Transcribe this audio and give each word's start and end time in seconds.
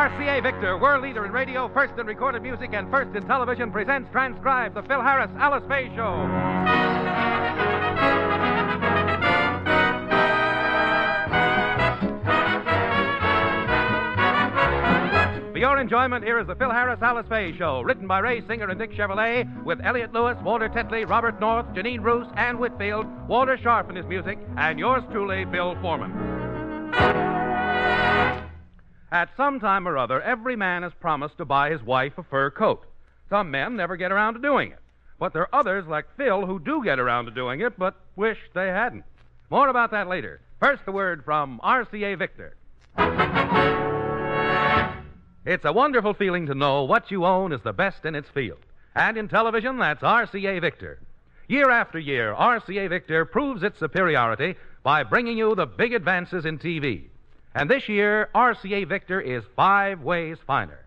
RCA 0.00 0.42
Victor, 0.42 0.78
world 0.78 1.02
leader 1.02 1.26
in 1.26 1.30
radio, 1.30 1.68
first 1.74 1.92
in 1.98 2.06
recorded 2.06 2.40
music, 2.40 2.70
and 2.72 2.90
first 2.90 3.14
in 3.14 3.22
television, 3.26 3.70
presents 3.70 4.10
transcribed 4.10 4.74
the 4.74 4.82
Phil 4.84 5.02
Harris 5.02 5.30
Alice 5.36 5.62
Faye 5.68 5.94
Show. 5.94 6.26
For 15.52 15.58
your 15.58 15.78
enjoyment, 15.78 16.24
here 16.24 16.38
is 16.38 16.46
the 16.46 16.54
Phil 16.54 16.70
Harris 16.70 17.02
Alice 17.02 17.26
Faye 17.28 17.54
Show, 17.58 17.82
written 17.82 18.06
by 18.06 18.20
Ray 18.20 18.40
Singer 18.46 18.70
and 18.70 18.78
Dick 18.78 18.92
Chevillat, 18.92 19.64
with 19.64 19.84
Elliot 19.84 20.14
Lewis, 20.14 20.38
Walter 20.42 20.70
Tetley, 20.70 21.06
Robert 21.06 21.38
North, 21.40 21.66
Janine 21.74 22.02
Roos, 22.02 22.26
Ann 22.36 22.56
Whitfield, 22.56 23.04
Walter 23.28 23.58
Scharf 23.58 23.90
in 23.90 23.96
his 23.96 24.06
music, 24.06 24.38
and 24.56 24.78
yours 24.78 25.02
truly, 25.12 25.44
Bill 25.44 25.76
Forman. 25.82 26.39
At 29.12 29.36
some 29.36 29.58
time 29.58 29.88
or 29.88 29.98
other, 29.98 30.22
every 30.22 30.54
man 30.54 30.82
has 30.82 30.92
promised 31.00 31.38
to 31.38 31.44
buy 31.44 31.70
his 31.70 31.82
wife 31.82 32.16
a 32.16 32.22
fur 32.22 32.50
coat. 32.50 32.84
Some 33.28 33.50
men 33.50 33.76
never 33.76 33.96
get 33.96 34.12
around 34.12 34.34
to 34.34 34.40
doing 34.40 34.70
it. 34.70 34.78
But 35.18 35.32
there 35.32 35.42
are 35.42 35.60
others, 35.60 35.86
like 35.86 36.16
Phil, 36.16 36.46
who 36.46 36.58
do 36.60 36.82
get 36.84 36.98
around 36.98 37.24
to 37.26 37.30
doing 37.30 37.60
it, 37.60 37.78
but 37.78 37.94
wish 38.16 38.38
they 38.54 38.68
hadn't. 38.68 39.04
More 39.50 39.68
about 39.68 39.90
that 39.90 40.08
later. 40.08 40.40
First, 40.60 40.84
the 40.84 40.92
word 40.92 41.24
from 41.24 41.60
RCA 41.62 42.16
Victor. 42.18 42.56
It's 45.44 45.64
a 45.64 45.72
wonderful 45.72 46.14
feeling 46.14 46.46
to 46.46 46.54
know 46.54 46.84
what 46.84 47.10
you 47.10 47.24
own 47.24 47.52
is 47.52 47.62
the 47.62 47.72
best 47.72 48.04
in 48.04 48.14
its 48.14 48.28
field. 48.28 48.60
And 48.94 49.16
in 49.16 49.28
television, 49.28 49.78
that's 49.78 50.02
RCA 50.02 50.60
Victor. 50.60 51.00
Year 51.48 51.70
after 51.70 51.98
year, 51.98 52.32
RCA 52.34 52.88
Victor 52.88 53.24
proves 53.24 53.64
its 53.64 53.78
superiority 53.80 54.54
by 54.84 55.02
bringing 55.02 55.36
you 55.36 55.54
the 55.56 55.66
big 55.66 55.94
advances 55.94 56.44
in 56.44 56.58
TV. 56.58 57.08
And 57.54 57.68
this 57.68 57.88
year, 57.88 58.28
RCA 58.34 58.86
Victor 58.86 59.20
is 59.20 59.42
five 59.56 60.02
ways 60.02 60.38
finer. 60.46 60.86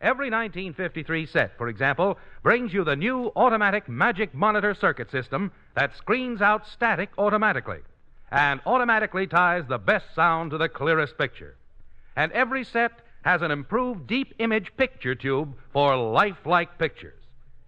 Every 0.00 0.30
1953 0.30 1.26
set, 1.26 1.56
for 1.56 1.68
example, 1.68 2.18
brings 2.42 2.72
you 2.72 2.84
the 2.84 2.94
new 2.94 3.32
automatic 3.34 3.88
magic 3.88 4.34
monitor 4.34 4.74
circuit 4.74 5.10
system 5.10 5.50
that 5.74 5.96
screens 5.96 6.42
out 6.42 6.66
static 6.66 7.10
automatically 7.16 7.80
and 8.30 8.60
automatically 8.66 9.26
ties 9.26 9.64
the 9.66 9.78
best 9.78 10.06
sound 10.14 10.50
to 10.50 10.58
the 10.58 10.68
clearest 10.68 11.16
picture. 11.16 11.56
And 12.16 12.30
every 12.32 12.64
set 12.64 12.92
has 13.24 13.42
an 13.42 13.50
improved 13.50 14.06
deep 14.06 14.34
image 14.38 14.76
picture 14.76 15.14
tube 15.14 15.54
for 15.72 15.96
lifelike 15.96 16.78
pictures. 16.78 17.20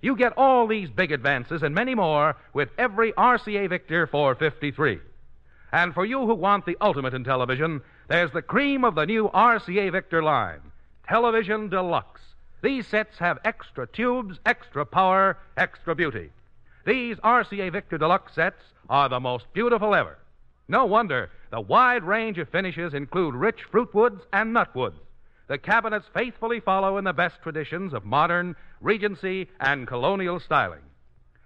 You 0.02 0.14
get 0.14 0.34
all 0.36 0.66
these 0.66 0.90
big 0.90 1.10
advances 1.10 1.62
and 1.62 1.74
many 1.74 1.94
more 1.94 2.36
with 2.52 2.68
every 2.78 3.12
RCA 3.12 3.68
Victor 3.68 4.06
453. 4.06 5.00
And 5.72 5.94
for 5.94 6.04
you 6.04 6.26
who 6.26 6.34
want 6.34 6.66
the 6.66 6.76
ultimate 6.80 7.14
in 7.14 7.24
television, 7.24 7.80
there's 8.08 8.30
the 8.30 8.42
cream 8.42 8.84
of 8.84 8.94
the 8.94 9.06
new 9.06 9.28
RCA 9.28 9.90
Victor 9.90 10.22
line, 10.22 10.60
Television 11.08 11.68
Deluxe. 11.68 12.20
These 12.62 12.86
sets 12.86 13.18
have 13.18 13.38
extra 13.44 13.86
tubes, 13.86 14.38
extra 14.46 14.86
power, 14.86 15.38
extra 15.56 15.94
beauty. 15.94 16.30
These 16.84 17.16
RCA 17.18 17.72
Victor 17.72 17.98
Deluxe 17.98 18.34
sets 18.34 18.62
are 18.88 19.08
the 19.08 19.18
most 19.18 19.52
beautiful 19.52 19.94
ever. 19.94 20.18
No 20.68 20.84
wonder 20.84 21.30
the 21.50 21.60
wide 21.60 22.04
range 22.04 22.38
of 22.38 22.48
finishes 22.48 22.94
include 22.94 23.34
rich 23.34 23.64
fruit 23.70 23.92
woods 23.92 24.22
and 24.32 24.52
nut 24.52 24.74
woods. 24.74 24.98
The 25.48 25.58
cabinets 25.58 26.06
faithfully 26.14 26.60
follow 26.60 26.98
in 26.98 27.04
the 27.04 27.12
best 27.12 27.42
traditions 27.42 27.92
of 27.92 28.04
modern, 28.04 28.54
Regency, 28.80 29.48
and 29.60 29.86
colonial 29.86 30.38
styling. 30.38 30.82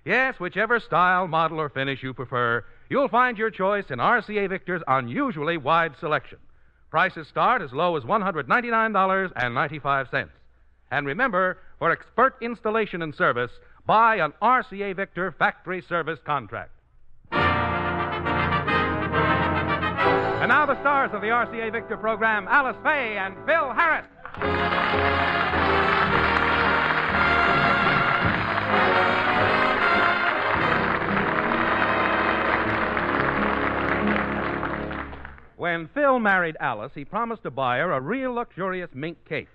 Yes, 0.05 0.41
whichever 0.41 0.81
style, 0.81 1.27
model, 1.27 1.61
or 1.61 1.69
finish 1.69 2.03
you 2.03 2.15
prefer, 2.15 2.65
you'll 2.89 3.09
find 3.09 3.37
your 3.37 3.51
choice 3.51 3.91
in 3.91 3.99
RCA 3.99 4.49
Victor's 4.49 4.83
unusually 4.89 5.59
wide 5.59 5.97
selection. 5.99 6.39
Prices 6.91 7.27
start 7.29 7.63
as 7.63 7.73
low 7.73 7.97
as 7.97 8.03
$199.95. 8.03 10.29
And 10.91 11.07
remember, 11.07 11.59
for 11.79 11.93
expert 11.93 12.35
installation 12.41 13.03
and 13.03 13.15
service, 13.15 13.53
buy 13.87 14.17
an 14.17 14.33
RCA 14.43 14.97
Victor 14.97 15.33
factory 15.39 15.85
service 15.89 16.19
contract. 16.27 16.73
And 20.41 20.49
now 20.49 20.67
the 20.67 20.81
stars 20.81 21.13
of 21.13 21.21
the 21.21 21.29
RCA 21.29 21.71
Victor 21.71 21.97
program, 21.97 22.49
Alice 22.49 22.77
Faye 22.83 23.19
and 23.19 23.37
Phil 23.47 23.73
Harris. 23.73 24.07
When 35.61 35.89
Phil 35.89 36.19
married 36.19 36.57
Alice, 36.59 36.93
he 36.95 37.05
promised 37.05 37.43
to 37.43 37.51
buy 37.51 37.81
her 37.81 37.93
a 37.93 38.01
real 38.01 38.33
luxurious 38.33 38.89
mink 38.95 39.19
cape. 39.29 39.51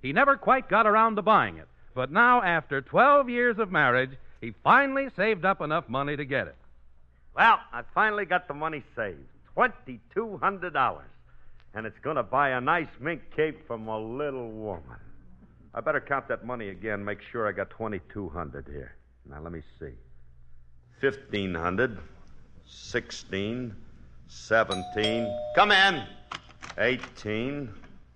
He 0.00 0.12
never 0.12 0.36
quite 0.36 0.68
got 0.68 0.86
around 0.86 1.16
to 1.16 1.22
buying 1.22 1.56
it, 1.56 1.66
but 1.96 2.12
now, 2.12 2.40
after 2.40 2.80
12 2.80 3.28
years 3.28 3.58
of 3.58 3.72
marriage, 3.72 4.12
he 4.40 4.54
finally 4.62 5.08
saved 5.16 5.44
up 5.44 5.60
enough 5.60 5.88
money 5.88 6.16
to 6.16 6.24
get 6.24 6.46
it. 6.46 6.54
Well, 7.34 7.58
I 7.72 7.82
finally 7.92 8.24
got 8.24 8.46
the 8.46 8.54
money 8.54 8.84
saved 8.94 9.26
$2,200. 9.56 11.02
And 11.74 11.86
it's 11.86 11.98
going 12.04 12.14
to 12.14 12.22
buy 12.22 12.50
a 12.50 12.60
nice 12.60 12.86
mink 13.00 13.22
cape 13.34 13.66
for 13.66 13.76
my 13.76 13.96
little 13.96 14.52
woman. 14.52 15.00
I 15.74 15.80
better 15.80 16.00
count 16.00 16.28
that 16.28 16.46
money 16.46 16.68
again, 16.68 17.04
make 17.04 17.18
sure 17.32 17.48
I 17.48 17.50
got 17.50 17.70
2200 17.70 18.68
here. 18.68 18.94
Now, 19.28 19.40
let 19.40 19.50
me 19.50 19.62
see. 19.80 19.94
1500 21.00 21.98
16 22.64 23.74
17 24.28 25.34
Come 25.54 25.72
in. 25.72 26.04
18 26.76 27.72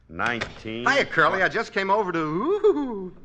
19 0.09 0.87
Hiya, 0.87 1.06
Curly. 1.06 1.43
I 1.43 1.49
just 1.49 1.73
came 1.73 1.91
over 1.91 2.12
to. 2.12 2.19
Ooh. 2.19 3.17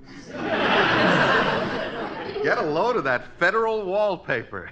Get 2.43 2.57
a 2.57 2.61
load 2.61 2.95
of 2.95 3.03
that 3.03 3.27
federal 3.39 3.85
wallpaper. 3.85 4.71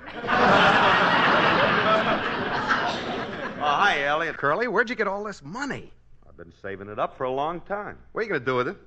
Oh, 3.58 3.68
hi, 3.68 4.04
Elliot. 4.04 4.38
Curly, 4.38 4.68
where'd 4.68 4.90
you 4.90 4.96
get 4.96 5.08
all 5.08 5.24
this 5.24 5.44
money? 5.44 5.92
I've 6.28 6.38
been 6.38 6.54
saving 6.62 6.88
it 6.88 7.00
up 7.00 7.18
for 7.18 7.24
a 7.24 7.32
long 7.32 7.62
time. 7.62 7.98
What 8.12 8.22
are 8.22 8.24
you 8.24 8.30
going 8.30 8.42
to 8.42 8.46
do 8.46 8.56
with 8.56 8.68
it? 8.68 8.78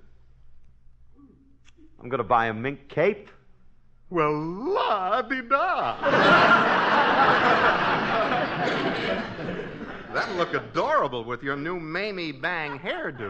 I'm 2.00 2.09
going 2.09 2.19
to 2.19 2.25
buy 2.25 2.47
a 2.47 2.55
mink 2.55 2.88
cape. 2.88 3.28
Well, 4.09 4.33
la 4.33 5.21
di 5.22 5.43
da. 5.43 5.97
That'll 10.12 10.36
look 10.36 10.54
adorable 10.54 11.24
with 11.24 11.42
your 11.42 11.56
new 11.56 11.78
Mamie 11.78 12.32
Bang 12.32 12.78
hairdo. 12.78 13.28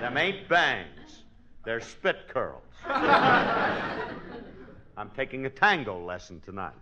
Them 0.00 0.16
ain't 0.16 0.48
bangs. 0.48 1.22
They're 1.64 1.80
spit 1.80 2.28
curls. 2.28 2.62
I'm 4.96 5.10
taking 5.14 5.46
a 5.46 5.50
tango 5.50 6.04
lesson 6.04 6.40
tonight. 6.40 6.72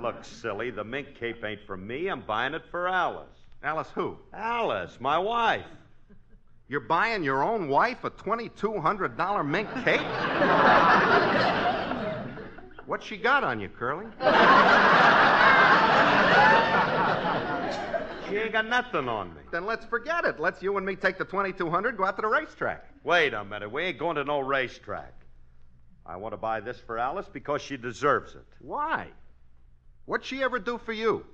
Look, 0.00 0.24
silly, 0.24 0.70
the 0.70 0.84
mink 0.84 1.14
cape 1.18 1.42
ain't 1.44 1.66
for 1.66 1.76
me. 1.76 2.08
I'm 2.08 2.20
buying 2.20 2.54
it 2.54 2.62
for 2.70 2.86
Alice. 2.86 3.26
Alice, 3.62 3.88
who? 3.94 4.18
Alice, 4.32 4.98
my 5.00 5.18
wife. 5.18 5.64
You're 6.68 6.80
buying 6.80 7.22
your 7.24 7.42
own 7.42 7.68
wife 7.68 8.04
a 8.04 8.10
$2,200 8.10 9.46
mink 9.46 9.68
cape? 9.84 10.00
What's 12.96 13.08
she 13.08 13.18
got 13.18 13.44
on 13.44 13.60
you, 13.60 13.68
Curly? 13.68 14.06
She 18.26 18.38
ain't 18.38 18.52
got 18.52 18.66
nothing 18.66 19.06
on 19.08 19.32
me. 19.34 19.42
Then 19.52 19.66
let's 19.66 19.84
forget 19.84 20.24
it. 20.24 20.40
Let's 20.40 20.62
you 20.62 20.76
and 20.78 20.84
me 20.84 20.96
take 20.96 21.16
the 21.16 21.24
2200 21.24 21.96
go 21.96 22.04
out 22.04 22.16
to 22.16 22.22
the 22.22 22.28
racetrack. 22.28 22.84
Wait 23.04 23.32
a 23.34 23.44
minute. 23.44 23.70
We 23.70 23.84
ain't 23.84 23.98
going 23.98 24.16
to 24.16 24.24
no 24.24 24.40
racetrack. 24.40 25.14
I 26.04 26.16
want 26.16 26.32
to 26.32 26.38
buy 26.38 26.58
this 26.60 26.80
for 26.80 26.98
Alice 26.98 27.28
because 27.32 27.62
she 27.62 27.76
deserves 27.76 28.34
it. 28.34 28.44
Why? 28.60 29.06
What'd 30.06 30.26
she 30.26 30.42
ever 30.42 30.58
do 30.58 30.78
for 30.78 30.92
you? 30.92 31.24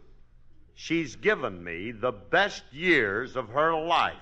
She's 0.74 1.16
given 1.16 1.64
me 1.64 1.92
the 1.92 2.12
best 2.12 2.62
years 2.72 3.36
of 3.36 3.48
her 3.50 3.72
life. 3.72 4.12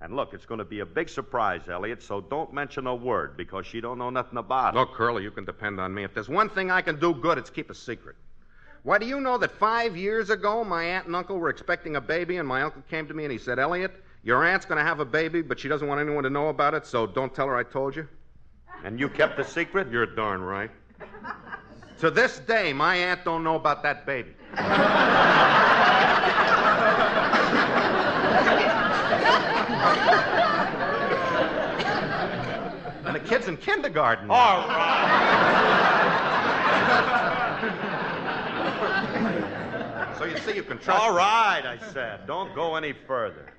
And 0.00 0.16
look, 0.16 0.34
it's 0.34 0.46
going 0.46 0.58
to 0.58 0.64
be 0.64 0.80
a 0.80 0.86
big 0.86 1.08
surprise, 1.08 1.68
Elliot, 1.68 2.02
so 2.02 2.20
don't 2.20 2.52
mention 2.52 2.88
a 2.88 2.94
word 2.94 3.36
because 3.36 3.66
she 3.66 3.80
don't 3.80 3.98
know 3.98 4.10
nothing 4.10 4.38
about 4.38 4.74
it. 4.74 4.78
Look, 4.78 4.94
Curly, 4.94 5.22
you 5.22 5.30
can 5.30 5.44
depend 5.44 5.78
on 5.78 5.94
me. 5.94 6.02
If 6.02 6.12
there's 6.12 6.28
one 6.28 6.50
thing 6.50 6.72
I 6.72 6.82
can 6.82 6.98
do 6.98 7.14
good, 7.14 7.38
it's 7.38 7.50
keep 7.50 7.70
a 7.70 7.74
secret. 7.74 8.16
Why, 8.82 8.98
do 8.98 9.06
you 9.06 9.20
know 9.20 9.38
that 9.38 9.52
five 9.52 9.96
years 9.96 10.28
ago 10.28 10.62
my 10.64 10.84
aunt 10.84 11.06
and 11.06 11.14
uncle 11.14 11.38
were 11.38 11.48
expecting 11.48 11.96
a 11.96 12.00
baby, 12.00 12.36
and 12.36 12.46
my 12.46 12.62
uncle 12.62 12.82
came 12.90 13.06
to 13.06 13.14
me 13.14 13.24
and 13.24 13.32
he 13.32 13.38
said, 13.38 13.58
Elliot, 13.58 14.03
your 14.24 14.42
aunt's 14.42 14.64
going 14.64 14.78
to 14.78 14.84
have 14.84 15.00
a 15.00 15.04
baby, 15.04 15.42
but 15.42 15.60
she 15.60 15.68
doesn't 15.68 15.86
want 15.86 16.00
anyone 16.00 16.24
to 16.24 16.30
know 16.30 16.48
about 16.48 16.72
it, 16.72 16.86
so 16.86 17.06
don't 17.06 17.34
tell 17.34 17.46
her 17.46 17.56
I 17.56 17.62
told 17.62 17.94
you? 17.94 18.08
And 18.82 18.98
you 18.98 19.08
kept 19.08 19.36
the 19.36 19.44
secret? 19.44 19.90
You're 19.90 20.06
darn 20.06 20.40
right. 20.40 20.70
to 22.00 22.10
this 22.10 22.38
day, 22.40 22.72
my 22.72 22.96
aunt 22.96 23.22
don't 23.24 23.44
know 23.44 23.56
about 23.56 23.82
that 23.82 24.06
baby. 24.06 24.30
and 33.04 33.14
the 33.14 33.20
kid's 33.20 33.46
in 33.46 33.58
kindergarten. 33.58 34.28
now. 34.28 34.34
All 34.34 34.68
right. 34.68 35.34
So 40.18 40.24
you 40.24 40.38
see, 40.38 40.54
you 40.54 40.62
can 40.62 40.78
trust. 40.78 41.02
All 41.02 41.12
me. 41.14 41.20
I 41.20 41.78
said. 41.92 42.26
Don't 42.26 42.54
go 42.54 42.76
any 42.76 42.92
further. 42.92 43.52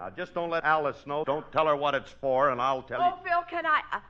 Now, 0.00 0.08
just 0.08 0.32
don't 0.32 0.48
let 0.48 0.64
Alice 0.64 0.96
know. 1.06 1.24
Don't 1.24 1.50
tell 1.52 1.66
her 1.66 1.76
what 1.76 1.94
it's 1.94 2.10
for, 2.10 2.48
and 2.48 2.60
I'll 2.60 2.82
tell 2.82 3.00
you. 3.00 3.06
Oh, 3.06 3.18
Phil, 3.22 3.42
can 3.50 3.66
I. 3.66 3.82
Uh, 3.92 4.00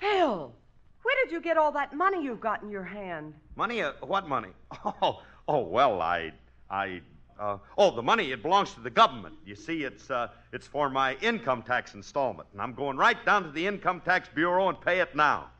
Phil, 0.00 0.54
where 1.02 1.16
did 1.22 1.30
you 1.30 1.42
get 1.42 1.58
all 1.58 1.70
that 1.72 1.94
money 1.94 2.24
you've 2.24 2.40
got 2.40 2.62
in 2.62 2.70
your 2.70 2.82
hand? 2.82 3.34
Money? 3.54 3.82
Uh, 3.82 3.92
what 4.00 4.26
money? 4.26 4.48
Oh, 5.02 5.22
oh, 5.46 5.60
well, 5.64 6.00
I. 6.00 6.32
I. 6.70 7.02
Uh, 7.38 7.58
oh, 7.76 7.94
the 7.94 8.02
money, 8.02 8.32
it 8.32 8.40
belongs 8.40 8.72
to 8.72 8.80
the 8.80 8.88
government. 8.88 9.34
You 9.44 9.54
see, 9.54 9.82
it's, 9.82 10.10
uh, 10.10 10.28
it's 10.50 10.66
for 10.66 10.88
my 10.88 11.16
income 11.16 11.62
tax 11.62 11.92
installment, 11.92 12.48
and 12.52 12.62
I'm 12.62 12.72
going 12.72 12.96
right 12.96 13.22
down 13.26 13.42
to 13.42 13.50
the 13.50 13.66
Income 13.66 14.02
Tax 14.06 14.30
Bureau 14.34 14.70
and 14.70 14.80
pay 14.80 15.00
it 15.00 15.14
now. 15.14 15.50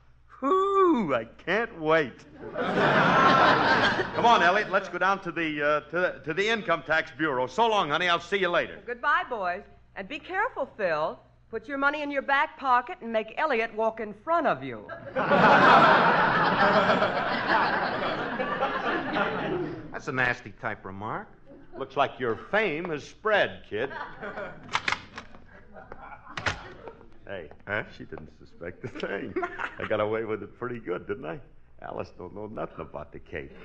Whoo, 0.92 1.14
I 1.14 1.24
can't 1.24 1.80
wait. 1.80 2.12
Come 2.54 4.26
on, 4.26 4.42
Elliot, 4.42 4.70
let's 4.70 4.90
go 4.90 4.98
down 4.98 5.20
to 5.20 5.32
the, 5.32 5.62
uh, 5.62 5.80
to, 5.88 5.98
the, 5.98 6.20
to 6.26 6.34
the 6.34 6.46
Income 6.46 6.82
Tax 6.86 7.10
Bureau. 7.16 7.46
So 7.46 7.66
long, 7.66 7.88
honey. 7.88 8.10
I'll 8.10 8.20
see 8.20 8.36
you 8.36 8.50
later. 8.50 8.78
Goodbye, 8.84 9.22
boys. 9.30 9.62
And 9.96 10.06
be 10.06 10.18
careful, 10.18 10.68
Phil. 10.76 11.18
Put 11.50 11.66
your 11.66 11.78
money 11.78 12.02
in 12.02 12.10
your 12.10 12.20
back 12.20 12.58
pocket 12.58 12.98
and 13.00 13.10
make 13.10 13.32
Elliot 13.38 13.74
walk 13.74 14.00
in 14.00 14.12
front 14.22 14.46
of 14.46 14.62
you. 14.62 14.86
That's 19.92 20.08
a 20.08 20.12
nasty 20.12 20.52
type 20.60 20.84
remark. 20.84 21.28
Looks 21.78 21.96
like 21.96 22.20
your 22.20 22.36
fame 22.50 22.90
has 22.90 23.02
spread, 23.02 23.62
kid. 23.70 23.90
Hey, 27.26 27.48
huh? 27.66 27.84
She 27.96 28.04
didn't 28.04 28.30
suspect 28.38 28.84
a 28.84 28.88
thing. 28.88 29.34
I 29.78 29.86
got 29.86 30.00
away 30.00 30.24
with 30.24 30.42
it 30.42 30.58
pretty 30.58 30.78
good, 30.78 31.06
didn't 31.06 31.26
I? 31.26 31.40
Alice 31.80 32.12
don't 32.18 32.34
know 32.34 32.46
nothing 32.46 32.80
about 32.80 33.12
the 33.12 33.18
Cape. 33.18 33.56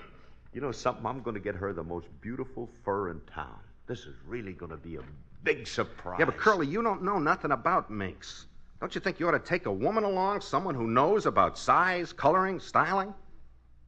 You 0.53 0.61
know 0.61 0.71
something? 0.71 1.05
I'm 1.05 1.21
going 1.21 1.35
to 1.35 1.39
get 1.39 1.55
her 1.55 1.73
the 1.73 1.83
most 1.83 2.07
beautiful 2.21 2.69
fur 2.83 3.09
in 3.09 3.19
town. 3.21 3.59
This 3.87 3.99
is 4.01 4.15
really 4.25 4.53
going 4.53 4.71
to 4.71 4.77
be 4.77 4.97
a 4.97 5.01
big 5.43 5.67
surprise. 5.67 6.17
Yeah, 6.19 6.25
but 6.25 6.37
Curly, 6.37 6.67
you 6.67 6.81
don't 6.81 7.03
know 7.03 7.19
nothing 7.19 7.51
about 7.51 7.91
minks. 7.91 8.45
Don't 8.79 8.93
you 8.93 9.01
think 9.01 9.19
you 9.19 9.27
ought 9.27 9.31
to 9.31 9.39
take 9.39 9.65
a 9.65 9.71
woman 9.71 10.03
along, 10.03 10.41
someone 10.41 10.75
who 10.75 10.87
knows 10.87 11.25
about 11.25 11.57
size, 11.57 12.13
coloring, 12.13 12.59
styling? 12.59 13.13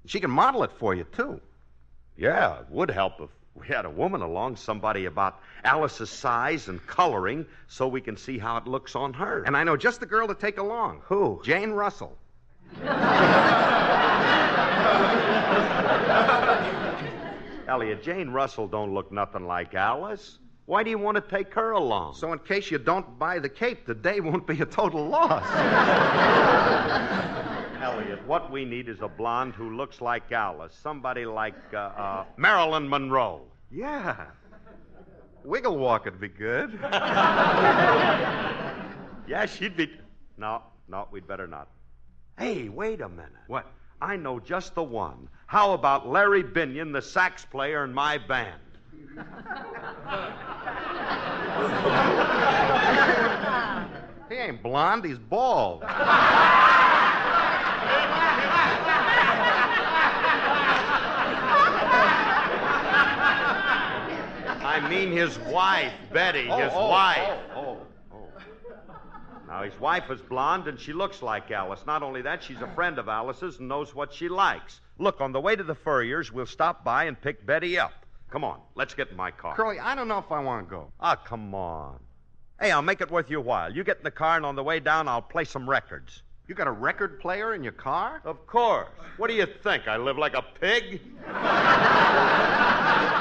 She 0.06 0.19
can 0.19 0.31
model 0.31 0.63
it 0.63 0.71
for 0.71 0.95
you, 0.95 1.06
too. 1.12 1.39
Yeah, 2.18 2.60
it 2.60 2.66
would 2.69 2.89
help 2.89 3.21
if 3.21 3.30
we 3.59 3.67
had 3.67 3.85
a 3.85 3.89
woman 3.89 4.21
along, 4.21 4.56
somebody 4.56 5.06
about 5.06 5.39
Alice's 5.63 6.09
size 6.09 6.67
and 6.67 6.85
coloring, 6.88 7.45
so 7.67 7.88
we 7.88 8.01
can 8.01 8.17
see 8.17 8.38
how 8.38 8.57
it 8.57 8.67
looks 8.67 8.95
on 8.95 9.13
her. 9.13 9.44
And 9.44 9.57
I 9.57 9.63
know 9.63 9.75
just 9.75 10.00
the 10.00 10.06
girl 10.06 10.27
to 10.27 10.35
take 10.35 10.57
along. 10.57 11.01
Who? 11.06 11.41
Jane 11.44 11.71
Russell. 11.71 12.17
Elliot, 17.67 18.03
Jane 18.03 18.29
Russell 18.29 18.67
don't 18.67 18.94
look 18.94 19.11
nothing 19.11 19.45
like 19.45 19.75
Alice. 19.75 20.39
Why 20.65 20.83
do 20.83 20.89
you 20.89 21.00
want 21.00 21.15
to 21.15 21.21
take 21.21 21.53
her 21.56 21.71
along? 21.71 22.13
So, 22.15 22.31
in 22.31 22.39
case 22.39 22.69
you 22.69 22.77
don't 22.77 23.17
buy 23.17 23.39
the 23.39 23.50
cape, 23.50 23.88
the 23.88 23.95
day 23.95 24.19
won't 24.19 24.45
be 24.45 24.61
a 24.61 24.65
total 24.65 25.07
loss. 25.07 25.44
Elliot, 27.81 28.25
what 28.27 28.51
we 28.51 28.65
need 28.65 28.88
is 28.89 29.01
a 29.01 29.07
blonde 29.07 29.56
who 29.56 29.75
looks 29.75 30.01
like 30.01 30.31
Alice. 30.31 30.77
Somebody 30.83 31.25
like 31.25 31.56
uh, 31.73 31.77
uh, 31.77 32.25
Marilyn 32.38 32.88
Monroe. 32.88 33.41
Yeah. 33.71 34.27
Wiggle 35.44 35.77
walk 35.77 36.06
would 36.06 36.19
be 36.19 36.27
good. 36.27 36.80
Yeah, 39.30 39.45
she'd 39.45 39.77
be. 39.77 39.92
No, 40.38 40.63
no, 40.88 41.07
we'd 41.12 41.27
better 41.27 41.45
not. 41.45 41.68
Hey, 42.39 42.68
wait 42.68 43.00
a 43.00 43.07
minute. 43.07 43.30
What? 43.45 43.68
I 44.01 44.16
know 44.16 44.39
just 44.39 44.74
the 44.74 44.81
one. 44.81 45.30
How 45.45 45.74
about 45.74 46.10
Larry 46.10 46.44
Binion, 46.44 46.92
the 46.92 47.01
sax 47.01 47.45
player 47.45 47.83
in 47.83 47.94
my 47.94 48.18
band? 48.18 48.60
He 54.30 54.36
ain't 54.36 54.62
blonde, 54.62 55.06
he's 55.06 55.18
bald. 55.18 55.81
I 64.79 64.89
mean 64.89 65.11
his 65.11 65.37
wife, 65.39 65.91
Betty, 66.13 66.43
his 66.43 66.71
oh, 66.73 66.89
wife. 66.89 67.37
Oh, 67.53 67.77
oh, 68.13 68.27
Now, 69.45 69.63
his 69.63 69.77
wife 69.77 70.09
is 70.09 70.21
blonde 70.21 70.67
and 70.67 70.79
she 70.79 70.93
looks 70.93 71.21
like 71.21 71.51
Alice. 71.51 71.81
Not 71.85 72.01
only 72.01 72.21
that, 72.21 72.41
she's 72.41 72.61
a 72.61 72.67
friend 72.75 72.97
of 72.97 73.09
Alice's 73.09 73.59
and 73.59 73.67
knows 73.67 73.93
what 73.93 74.13
she 74.13 74.29
likes. 74.29 74.79
Look, 74.97 75.19
on 75.19 75.33
the 75.33 75.41
way 75.41 75.57
to 75.57 75.63
the 75.63 75.75
Furriers, 75.75 76.31
we'll 76.31 76.45
stop 76.45 76.85
by 76.85 77.05
and 77.05 77.19
pick 77.19 77.45
Betty 77.45 77.77
up. 77.77 77.91
Come 78.29 78.45
on, 78.45 78.61
let's 78.75 78.93
get 78.93 79.09
in 79.09 79.17
my 79.17 79.31
car. 79.31 79.53
Curly, 79.53 79.79
I 79.79 79.95
don't 79.95 80.07
know 80.07 80.19
if 80.19 80.31
I 80.31 80.39
want 80.39 80.65
to 80.65 80.69
go. 80.69 80.93
Ah, 81.01 81.17
come 81.17 81.53
on. 81.53 81.99
Hey, 82.61 82.71
I'll 82.71 82.81
make 82.81 83.01
it 83.01 83.11
worth 83.11 83.29
your 83.29 83.41
while. 83.41 83.73
You 83.73 83.83
get 83.83 83.97
in 83.97 84.03
the 84.03 84.11
car, 84.11 84.37
and 84.37 84.45
on 84.45 84.55
the 84.55 84.63
way 84.63 84.79
down, 84.79 85.09
I'll 85.09 85.21
play 85.21 85.43
some 85.43 85.69
records. 85.69 86.23
You 86.47 86.55
got 86.55 86.67
a 86.67 86.71
record 86.71 87.19
player 87.19 87.53
in 87.53 87.63
your 87.63 87.73
car? 87.73 88.21
Of 88.23 88.47
course. 88.47 88.87
What 89.17 89.29
do 89.29 89.35
you 89.35 89.45
think? 89.45 89.87
I 89.89 89.97
live 89.97 90.17
like 90.17 90.35
a 90.35 90.41
pig? 90.41 91.01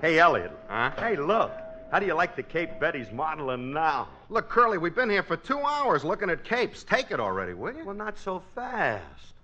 Hey, 0.00 0.18
Elliot. 0.18 0.52
Huh? 0.68 0.90
Hey, 0.98 1.16
look. 1.16 1.52
How 1.90 1.98
do 1.98 2.06
you 2.06 2.14
like 2.14 2.36
the 2.36 2.42
Cape 2.42 2.78
Betty's 2.80 3.10
modeling 3.10 3.72
now? 3.72 4.08
Look, 4.28 4.48
Curly, 4.48 4.78
we've 4.78 4.94
been 4.94 5.10
here 5.10 5.22
for 5.22 5.36
two 5.36 5.58
hours 5.58 6.04
looking 6.04 6.30
at 6.30 6.44
capes. 6.44 6.84
Take 6.84 7.10
it 7.10 7.20
already, 7.20 7.54
will 7.54 7.74
you? 7.74 7.84
Well, 7.84 7.96
not 7.96 8.18
so 8.18 8.42
fast. 8.54 9.34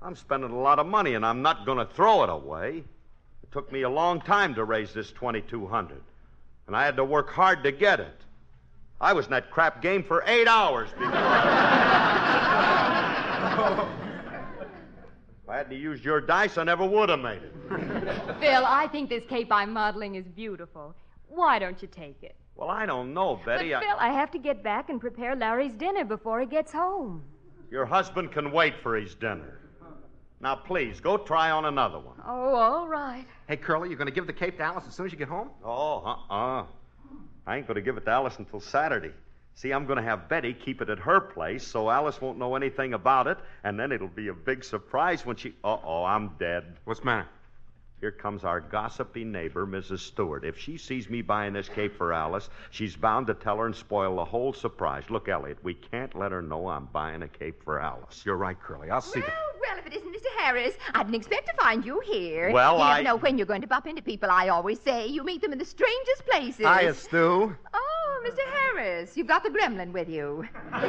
I'm 0.00 0.14
spending 0.14 0.50
a 0.50 0.58
lot 0.58 0.78
of 0.78 0.86
money, 0.86 1.14
and 1.14 1.26
I'm 1.26 1.42
not 1.42 1.66
going 1.66 1.78
to 1.78 1.86
throw 1.86 2.22
it 2.24 2.30
away. 2.30 2.84
It 3.42 3.52
took 3.52 3.72
me 3.72 3.82
a 3.82 3.90
long 3.90 4.20
time 4.20 4.54
to 4.54 4.64
raise 4.64 4.92
this 4.92 5.10
2200 5.12 6.00
and 6.68 6.76
I 6.76 6.84
had 6.84 6.96
to 6.96 7.04
work 7.04 7.30
hard 7.30 7.64
to 7.64 7.72
get 7.72 7.98
it. 7.98 8.20
I 9.00 9.12
was 9.12 9.26
in 9.26 9.30
that 9.32 9.50
crap 9.50 9.80
game 9.80 10.02
for 10.02 10.24
eight 10.26 10.48
hours 10.48 10.90
before. 10.90 11.06
if 15.42 15.48
I 15.48 15.56
hadn't 15.56 15.76
used 15.78 16.04
your 16.04 16.20
dice, 16.20 16.58
I 16.58 16.64
never 16.64 16.84
would 16.84 17.08
have 17.08 17.20
made 17.20 17.42
it. 17.42 17.52
Phil, 18.40 18.64
I 18.66 18.88
think 18.90 19.08
this 19.08 19.22
cape 19.28 19.52
I'm 19.52 19.72
modeling 19.72 20.16
is 20.16 20.26
beautiful. 20.26 20.94
Why 21.28 21.58
don't 21.58 21.80
you 21.80 21.88
take 21.88 22.22
it? 22.22 22.34
Well, 22.56 22.70
I 22.70 22.86
don't 22.86 23.14
know, 23.14 23.40
Betty. 23.46 23.70
but, 23.70 23.76
I- 23.76 23.86
Phil, 23.86 23.96
I 23.98 24.08
have 24.10 24.32
to 24.32 24.38
get 24.38 24.64
back 24.64 24.90
and 24.90 25.00
prepare 25.00 25.36
Larry's 25.36 25.74
dinner 25.74 26.04
before 26.04 26.40
he 26.40 26.46
gets 26.46 26.72
home. 26.72 27.22
Your 27.70 27.86
husband 27.86 28.32
can 28.32 28.50
wait 28.50 28.74
for 28.82 28.96
his 28.96 29.14
dinner. 29.14 29.60
Now, 30.40 30.54
please, 30.56 31.00
go 31.00 31.16
try 31.18 31.50
on 31.50 31.64
another 31.66 31.98
one. 31.98 32.16
Oh, 32.24 32.54
all 32.54 32.88
right. 32.88 33.26
Hey, 33.48 33.56
Curly, 33.56 33.88
you're 33.88 33.98
going 33.98 34.06
to 34.06 34.12
give 34.14 34.26
the 34.26 34.32
cape 34.32 34.56
to 34.58 34.62
Alice 34.62 34.84
as 34.88 34.94
soon 34.94 35.06
as 35.06 35.12
you 35.12 35.18
get 35.18 35.28
home? 35.28 35.50
Oh, 35.64 35.98
uh-uh. 36.30 36.64
I 37.48 37.56
ain't 37.56 37.66
going 37.66 37.76
to 37.76 37.80
give 37.80 37.96
it 37.96 38.04
to 38.04 38.10
Alice 38.10 38.38
until 38.38 38.60
Saturday. 38.60 39.12
See, 39.54 39.72
I'm 39.72 39.86
going 39.86 39.96
to 39.96 40.02
have 40.02 40.28
Betty 40.28 40.52
keep 40.52 40.82
it 40.82 40.90
at 40.90 40.98
her 40.98 41.18
place 41.18 41.66
so 41.66 41.88
Alice 41.88 42.20
won't 42.20 42.38
know 42.38 42.54
anything 42.54 42.92
about 42.92 43.26
it, 43.26 43.38
and 43.64 43.80
then 43.80 43.90
it'll 43.90 44.06
be 44.06 44.28
a 44.28 44.34
big 44.34 44.62
surprise 44.62 45.24
when 45.24 45.34
she. 45.36 45.54
Uh 45.64 45.78
oh, 45.82 46.04
I'm 46.04 46.36
dead. 46.38 46.76
What's 46.84 47.00
the 47.00 47.06
matter? 47.06 47.28
Here 48.00 48.12
comes 48.12 48.44
our 48.44 48.60
gossipy 48.60 49.24
neighbor, 49.24 49.66
Mrs. 49.66 50.00
Stewart. 50.00 50.44
If 50.44 50.58
she 50.58 50.76
sees 50.76 51.08
me 51.10 51.22
buying 51.22 51.54
this 51.54 51.68
cape 51.68 51.96
for 51.96 52.12
Alice, 52.12 52.48
she's 52.70 52.94
bound 52.94 53.26
to 53.26 53.34
tell 53.34 53.56
her 53.56 53.66
and 53.66 53.74
spoil 53.74 54.16
the 54.16 54.24
whole 54.24 54.52
surprise. 54.52 55.04
Look, 55.08 55.28
Elliot, 55.28 55.58
we 55.64 55.74
can't 55.74 56.14
let 56.14 56.30
her 56.30 56.42
know 56.42 56.68
I'm 56.68 56.84
buying 56.92 57.22
a 57.22 57.28
cape 57.28 57.64
for 57.64 57.80
Alice. 57.80 58.22
You're 58.24 58.36
right, 58.36 58.60
Curly. 58.60 58.90
I'll 58.90 59.00
see. 59.00 59.20
Well, 59.20 59.47
well, 59.68 59.78
if 59.78 59.86
it 59.86 59.94
isn't 59.94 60.12
Mr. 60.12 60.26
Harris, 60.38 60.74
I 60.94 61.02
didn't 61.02 61.16
expect 61.16 61.46
to 61.48 61.54
find 61.54 61.84
you 61.84 62.00
here. 62.00 62.50
Well, 62.50 62.76
you 62.76 62.82
I- 62.82 62.90
never 63.02 63.02
know 63.04 63.16
when 63.16 63.36
you're 63.38 63.46
going 63.46 63.60
to 63.62 63.66
bump 63.66 63.86
into 63.86 64.02
people. 64.02 64.30
I 64.30 64.48
always 64.48 64.80
say 64.80 65.06
you 65.06 65.22
meet 65.24 65.42
them 65.42 65.52
in 65.52 65.58
the 65.58 65.64
strangest 65.64 66.26
places. 66.26 66.66
Hiya, 66.66 66.94
Stu. 66.94 67.54
Oh, 67.74 68.22
Mr. 68.26 68.40
Harris, 68.52 69.16
you've 69.16 69.26
got 69.26 69.42
the 69.42 69.50
gremlin 69.50 69.92
with 69.92 70.08
you. 70.08 70.46
what 70.70 70.84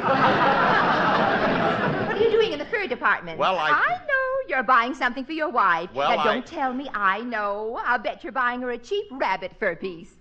are 2.16 2.18
you 2.18 2.30
doing 2.30 2.52
in 2.52 2.58
the 2.58 2.64
fur 2.66 2.86
department? 2.86 3.38
Well, 3.38 3.58
I- 3.58 3.70
I 3.70 3.98
know 4.06 4.48
you're 4.48 4.62
buying 4.62 4.94
something 4.94 5.24
for 5.24 5.32
your 5.32 5.50
wife. 5.50 5.90
Well, 5.94 6.10
now, 6.10 6.18
I- 6.18 6.24
don't 6.24 6.46
tell 6.46 6.72
me 6.72 6.88
I 6.94 7.20
know. 7.20 7.78
I'll 7.84 7.98
bet 7.98 8.24
you're 8.24 8.32
buying 8.32 8.60
her 8.62 8.70
a 8.70 8.78
cheap 8.78 9.06
rabbit 9.12 9.52
fur 9.58 9.76
piece. 9.76 10.14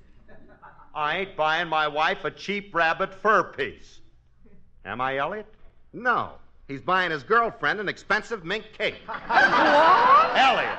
I 0.94 1.20
ain't 1.20 1.36
buying 1.38 1.68
my 1.68 1.88
wife 1.88 2.26
a 2.26 2.32
cheap 2.32 2.74
rabbit 2.74 3.14
fur 3.14 3.44
piece. 3.44 4.00
Am 4.86 5.00
I, 5.02 5.18
Elliot? 5.18 5.46
No. 5.94 6.34
He's 6.70 6.82
buying 6.82 7.10
his 7.10 7.24
girlfriend 7.24 7.80
an 7.80 7.90
expensive 7.90 8.46
mink 8.46 8.64
cape. 8.78 8.94
What, 9.08 10.38
Elliot! 10.38 10.78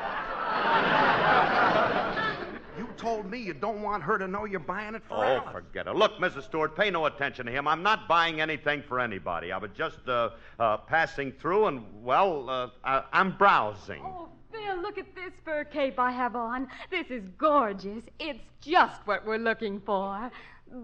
You 2.78 2.86
told 2.96 3.28
me 3.28 3.38
you 3.38 3.54
don't 3.54 3.82
want 3.82 4.04
her 4.04 4.16
to 4.16 4.28
know 4.28 4.44
you're 4.44 4.60
buying 4.60 4.94
it 4.94 5.02
for 5.08 5.16
her. 5.16 5.24
Oh, 5.24 5.36
Alice. 5.38 5.52
forget 5.52 5.88
it. 5.88 5.96
Look, 5.96 6.18
Mrs. 6.18 6.44
Stewart, 6.44 6.76
pay 6.76 6.90
no 6.90 7.06
attention 7.06 7.44
to 7.46 7.52
him. 7.52 7.66
I'm 7.66 7.82
not 7.82 8.06
buying 8.06 8.40
anything 8.40 8.84
for 8.86 9.00
anybody. 9.00 9.50
I 9.50 9.58
was 9.58 9.72
just 9.76 9.98
uh, 10.08 10.30
uh, 10.60 10.76
passing 10.76 11.32
through, 11.32 11.66
and, 11.66 11.84
well, 12.04 12.48
uh, 12.48 12.68
I, 12.84 13.02
I'm 13.12 13.36
browsing. 13.36 14.00
Oh, 14.04 14.28
Phil, 14.52 14.80
look 14.80 14.96
at 14.96 15.12
this 15.16 15.32
fur 15.44 15.64
cape 15.64 15.98
I 15.98 16.12
have 16.12 16.36
on. 16.36 16.68
This 16.90 17.10
is 17.10 17.28
gorgeous. 17.36 18.04
It's 18.20 18.44
just 18.60 19.04
what 19.06 19.26
we're 19.26 19.38
looking 19.38 19.80
for. 19.80 20.30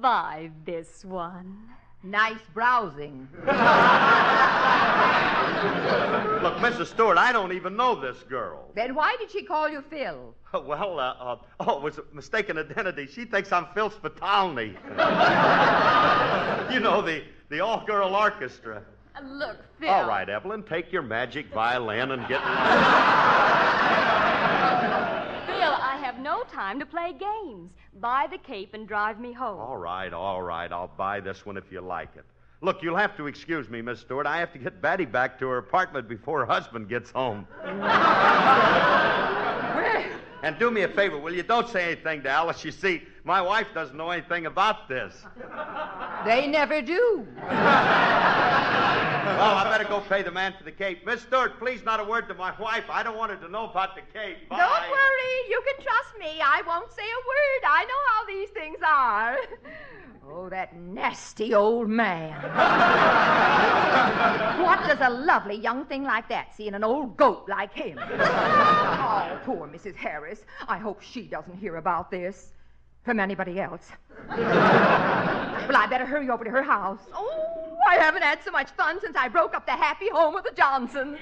Buy 0.00 0.50
this 0.64 1.04
one. 1.04 1.68
Nice 2.06 2.38
browsing. 2.54 3.26
Look, 6.40 6.54
Mrs. 6.58 6.86
Stewart, 6.86 7.18
I 7.18 7.32
don't 7.32 7.50
even 7.52 7.76
know 7.76 8.00
this 8.00 8.22
girl. 8.28 8.70
Then 8.76 8.94
why 8.94 9.16
did 9.18 9.32
she 9.32 9.42
call 9.42 9.68
you 9.68 9.82
Phil? 9.90 10.32
Well, 10.56 11.00
uh, 11.00 11.14
uh, 11.20 11.36
oh, 11.60 11.76
it 11.76 11.82
was 11.82 11.98
a 11.98 12.04
mistaken 12.14 12.56
identity. 12.56 13.06
She 13.08 13.26
thinks 13.26 13.52
I'm 13.52 13.66
Phil 13.74 13.90
Spitalny. 13.90 14.68
you 16.72 16.80
know, 16.80 17.02
the, 17.02 17.24
the 17.50 17.60
all 17.60 17.84
girl 17.84 18.14
orchestra. 18.14 18.82
Uh, 19.14 19.20
Look, 19.24 19.58
Phil. 19.78 19.90
All 19.90 20.08
right, 20.08 20.26
Evelyn, 20.26 20.62
take 20.62 20.90
your 20.92 21.02
magic 21.02 21.52
violin 21.52 22.12
and 22.12 22.26
get. 22.26 22.40
Have 26.16 26.24
no 26.24 26.44
time 26.44 26.80
to 26.80 26.86
play 26.86 27.12
games. 27.12 27.72
Buy 28.00 28.26
the 28.30 28.38
cape 28.38 28.72
and 28.72 28.88
drive 28.88 29.20
me 29.20 29.34
home. 29.34 29.60
All 29.60 29.76
right, 29.76 30.10
all 30.14 30.40
right. 30.40 30.72
I'll 30.72 30.90
buy 30.96 31.20
this 31.20 31.44
one 31.44 31.58
if 31.58 31.64
you 31.70 31.82
like 31.82 32.08
it. 32.16 32.24
Look, 32.62 32.82
you'll 32.82 32.96
have 32.96 33.14
to 33.18 33.26
excuse 33.26 33.68
me, 33.68 33.82
Miss 33.82 34.00
Stewart. 34.00 34.26
I 34.26 34.38
have 34.38 34.50
to 34.54 34.58
get 34.58 34.80
Betty 34.80 35.04
back 35.04 35.38
to 35.40 35.46
her 35.48 35.58
apartment 35.58 36.08
before 36.08 36.40
her 36.40 36.46
husband 36.46 36.88
gets 36.88 37.10
home. 37.10 37.46
and 40.42 40.58
do 40.58 40.70
me 40.70 40.84
a 40.84 40.88
favor, 40.88 41.18
will 41.18 41.34
you? 41.34 41.42
Don't 41.42 41.68
say 41.68 41.84
anything 41.84 42.22
to 42.22 42.30
Alice. 42.30 42.64
You 42.64 42.72
see, 42.72 43.02
my 43.24 43.42
wife 43.42 43.66
doesn't 43.74 43.94
know 43.94 44.08
anything 44.08 44.46
about 44.46 44.88
this. 44.88 45.22
They 46.24 46.46
never 46.46 46.80
do. 46.80 47.26
Well, 49.36 49.54
I 49.54 49.64
better 49.64 49.84
go 49.84 50.00
pay 50.00 50.22
the 50.22 50.30
man 50.30 50.54
for 50.56 50.64
the 50.64 50.72
cape. 50.72 51.04
Miss 51.04 51.20
Stewart, 51.20 51.58
please 51.58 51.84
not 51.84 52.00
a 52.00 52.04
word 52.04 52.26
to 52.28 52.34
my 52.34 52.58
wife. 52.58 52.84
I 52.88 53.02
don't 53.02 53.18
want 53.18 53.32
her 53.32 53.36
to 53.36 53.48
know 53.50 53.68
about 53.68 53.94
the 53.94 54.00
cape. 54.00 54.48
Bye. 54.48 54.56
Don't 54.56 54.90
worry. 54.90 55.50
You 55.50 55.62
can 55.66 55.76
trust 55.84 56.16
me. 56.18 56.40
I 56.42 56.62
won't 56.66 56.90
say 56.90 57.02
a 57.02 57.04
word. 57.04 57.64
I 57.68 57.84
know 57.84 58.00
how 58.08 58.24
these 58.26 58.48
things 58.50 58.78
are. 58.86 59.36
Oh, 60.28 60.48
that 60.48 60.74
nasty 60.76 61.54
old 61.54 61.88
man. 61.88 62.32
what 64.60 64.84
does 64.88 64.98
a 65.00 65.08
lovely 65.08 65.54
young 65.54 65.86
thing 65.86 66.02
like 66.02 66.28
that 66.30 66.52
see 66.52 66.66
in 66.66 66.74
an 66.74 66.82
old 66.82 67.16
goat 67.16 67.48
like 67.48 67.72
him? 67.72 68.00
oh, 68.02 69.38
poor 69.44 69.68
Mrs. 69.68 69.94
Harris. 69.94 70.44
I 70.66 70.78
hope 70.78 71.00
she 71.00 71.22
doesn't 71.22 71.54
hear 71.54 71.76
about 71.76 72.10
this 72.10 72.50
from 73.06 73.20
anybody 73.20 73.58
else. 73.60 73.92
well, 74.28 74.36
I 75.76 75.86
better 75.88 76.04
hurry 76.04 76.28
over 76.28 76.44
to 76.44 76.50
her 76.50 76.62
house. 76.62 76.98
Oh, 77.14 77.78
I 77.88 77.94
haven't 77.94 78.22
had 78.22 78.42
so 78.44 78.50
much 78.50 78.70
fun 78.72 79.00
since 79.00 79.16
I 79.16 79.28
broke 79.28 79.54
up 79.54 79.64
the 79.64 79.72
happy 79.72 80.08
home 80.10 80.36
of 80.36 80.42
the 80.42 80.50
Johnsons. 80.50 81.16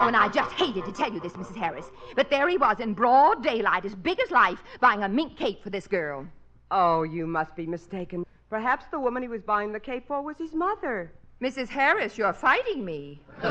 Oh, 0.00 0.06
and 0.06 0.16
I 0.16 0.28
just 0.28 0.52
hated 0.52 0.84
to 0.84 0.92
tell 0.92 1.12
you 1.12 1.20
this, 1.20 1.32
Mrs. 1.32 1.56
Harris, 1.56 1.86
but 2.14 2.28
there 2.28 2.46
he 2.48 2.58
was 2.58 2.78
in 2.78 2.92
broad 2.92 3.42
daylight, 3.42 3.86
as 3.86 3.94
big 3.94 4.20
as 4.20 4.30
life, 4.30 4.62
buying 4.78 5.02
a 5.02 5.08
mink 5.08 5.36
cape 5.38 5.62
for 5.62 5.70
this 5.70 5.86
girl. 5.86 6.26
Oh, 6.70 7.02
you 7.02 7.26
must 7.26 7.56
be 7.56 7.66
mistaken. 7.66 8.26
Perhaps 8.50 8.84
the 8.90 9.00
woman 9.00 9.22
he 9.22 9.28
was 9.28 9.40
buying 9.42 9.72
the 9.72 9.80
cape 9.80 10.06
for 10.06 10.22
was 10.22 10.36
his 10.36 10.52
mother. 10.52 11.10
Mrs. 11.40 11.68
Harris, 11.68 12.18
you're 12.18 12.34
fighting 12.34 12.84
me. 12.84 13.22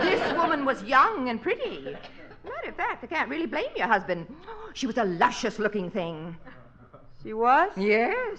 this 0.00 0.32
woman 0.34 0.59
was 0.70 0.82
young 0.84 1.28
and 1.28 1.42
pretty. 1.42 1.82
Matter 2.44 2.68
of 2.68 2.76
fact, 2.76 3.02
I 3.02 3.08
can't 3.08 3.28
really 3.28 3.46
blame 3.46 3.72
your 3.74 3.88
husband. 3.88 4.32
She 4.72 4.86
was 4.86 4.98
a 4.98 5.04
luscious 5.04 5.58
looking 5.58 5.90
thing. 5.90 6.36
She 7.24 7.32
was? 7.32 7.72
Yes. 7.76 8.38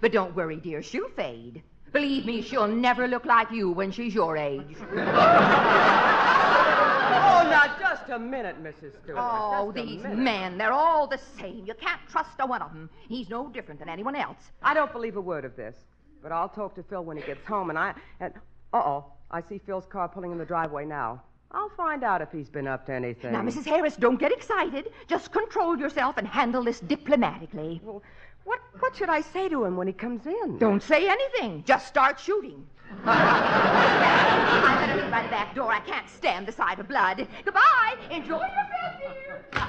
But 0.00 0.12
don't 0.12 0.32
worry, 0.36 0.56
dear, 0.60 0.80
she'll 0.80 1.08
fade. 1.10 1.60
Believe 1.92 2.24
me, 2.24 2.40
she'll 2.40 2.68
never 2.68 3.08
look 3.08 3.24
like 3.24 3.50
you 3.50 3.72
when 3.72 3.90
she's 3.90 4.14
your 4.14 4.36
age. 4.36 4.76
Oh, 4.80 4.94
now, 7.50 7.74
just 7.80 8.08
a 8.10 8.18
minute, 8.18 8.62
Mrs. 8.62 8.92
Stewart. 9.02 9.18
Oh, 9.18 9.72
Just 9.74 9.86
these 9.86 10.02
men, 10.04 10.56
they're 10.58 10.72
all 10.72 11.08
the 11.08 11.18
same. 11.38 11.64
You 11.66 11.74
can't 11.74 12.00
trust 12.08 12.30
a 12.38 12.46
one 12.46 12.62
of 12.62 12.72
them. 12.72 12.88
He's 13.08 13.28
no 13.28 13.48
different 13.48 13.80
than 13.80 13.88
anyone 13.88 14.14
else. 14.14 14.52
I 14.62 14.72
don't 14.72 14.92
believe 14.92 15.16
a 15.16 15.20
word 15.20 15.44
of 15.44 15.56
this, 15.56 15.76
but 16.22 16.30
I'll 16.30 16.48
talk 16.48 16.76
to 16.76 16.84
Phil 16.84 17.04
when 17.04 17.16
he 17.16 17.24
gets 17.24 17.44
home, 17.44 17.70
and 17.70 17.78
I. 17.78 17.94
And, 18.20 18.32
uh-oh, 18.72 19.04
I 19.32 19.42
see 19.42 19.58
Phil's 19.58 19.86
car 19.86 20.08
pulling 20.08 20.30
in 20.30 20.38
the 20.38 20.46
driveway 20.46 20.86
now. 20.86 21.22
I'll 21.54 21.68
find 21.70 22.02
out 22.02 22.22
if 22.22 22.32
he's 22.32 22.48
been 22.48 22.66
up 22.66 22.86
to 22.86 22.92
anything. 22.92 23.32
Now, 23.32 23.42
Mrs. 23.42 23.66
Harris, 23.66 23.96
don't 23.96 24.18
get 24.18 24.32
excited. 24.32 24.90
Just 25.06 25.32
control 25.32 25.78
yourself 25.78 26.16
and 26.16 26.26
handle 26.26 26.64
this 26.64 26.80
diplomatically. 26.80 27.80
Well, 27.84 28.02
what, 28.44 28.60
what 28.80 28.96
should 28.96 29.10
I 29.10 29.20
say 29.20 29.48
to 29.50 29.64
him 29.64 29.76
when 29.76 29.86
he 29.86 29.92
comes 29.92 30.26
in? 30.26 30.58
Don't 30.58 30.82
say 30.82 31.08
anything. 31.08 31.62
Just 31.66 31.86
start 31.86 32.18
shooting. 32.18 32.66
I 33.04 34.76
better 34.80 35.02
leave 35.02 35.10
by 35.10 35.22
the 35.22 35.28
back 35.28 35.54
door. 35.54 35.70
I 35.70 35.80
can't 35.80 36.08
stand 36.08 36.46
the 36.46 36.52
sight 36.52 36.78
of 36.78 36.88
blood. 36.88 37.26
Goodbye. 37.44 37.96
Enjoy 38.10 38.40
yourself, 38.40 38.68
dear. 39.52 39.62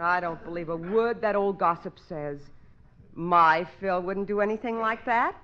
I 0.00 0.20
don't 0.20 0.42
believe 0.44 0.68
a 0.68 0.76
word 0.76 1.20
that 1.22 1.36
old 1.36 1.58
gossip 1.58 1.98
says. 2.08 2.40
My 3.14 3.66
Phil 3.80 4.00
wouldn't 4.02 4.28
do 4.28 4.40
anything 4.40 4.78
like 4.78 5.04
that. 5.06 5.36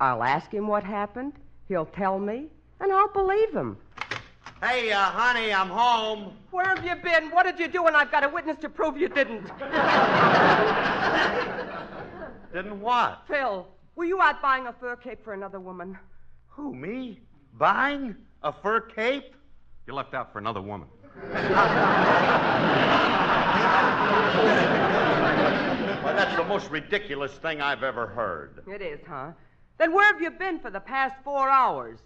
I'll 0.00 0.22
ask 0.22 0.50
him 0.50 0.66
what 0.66 0.84
happened. 0.84 1.34
He'll 1.68 1.86
tell 1.86 2.18
me, 2.18 2.48
and 2.84 2.92
I'll 2.92 3.08
believe 3.08 3.52
him. 3.52 3.76
Hey, 4.62 4.92
uh, 4.92 4.98
honey, 4.98 5.52
I'm 5.52 5.68
home. 5.68 6.36
Where 6.50 6.66
have 6.66 6.84
you 6.84 6.94
been? 6.96 7.30
What 7.30 7.44
did 7.44 7.58
you 7.58 7.66
do? 7.66 7.86
And 7.86 7.96
I've 7.96 8.10
got 8.10 8.24
a 8.24 8.28
witness 8.28 8.58
to 8.58 8.68
prove 8.68 8.96
you 8.96 9.08
didn't. 9.08 9.46
Didn't 12.52 12.80
what? 12.80 13.22
Phil, 13.26 13.66
were 13.96 14.04
you 14.04 14.20
out 14.20 14.40
buying 14.40 14.66
a 14.66 14.72
fur 14.72 14.96
cape 14.96 15.24
for 15.24 15.32
another 15.32 15.60
woman? 15.60 15.98
Who, 16.48 16.74
me? 16.74 17.20
Buying 17.54 18.14
a 18.42 18.52
fur 18.52 18.80
cape? 18.80 19.34
You 19.86 19.94
left 19.94 20.14
out 20.14 20.32
for 20.32 20.38
another 20.38 20.60
woman. 20.60 20.88
Why, 26.00 26.12
that's 26.12 26.36
the 26.36 26.44
most 26.44 26.70
ridiculous 26.70 27.32
thing 27.32 27.60
I've 27.60 27.82
ever 27.82 28.06
heard. 28.06 28.62
It 28.66 28.82
is, 28.82 29.00
huh? 29.08 29.32
Then 29.78 29.92
where 29.92 30.06
have 30.12 30.20
you 30.20 30.30
been 30.30 30.60
for 30.60 30.70
the 30.70 30.80
past 30.80 31.14
four 31.24 31.48
hours? 31.48 31.98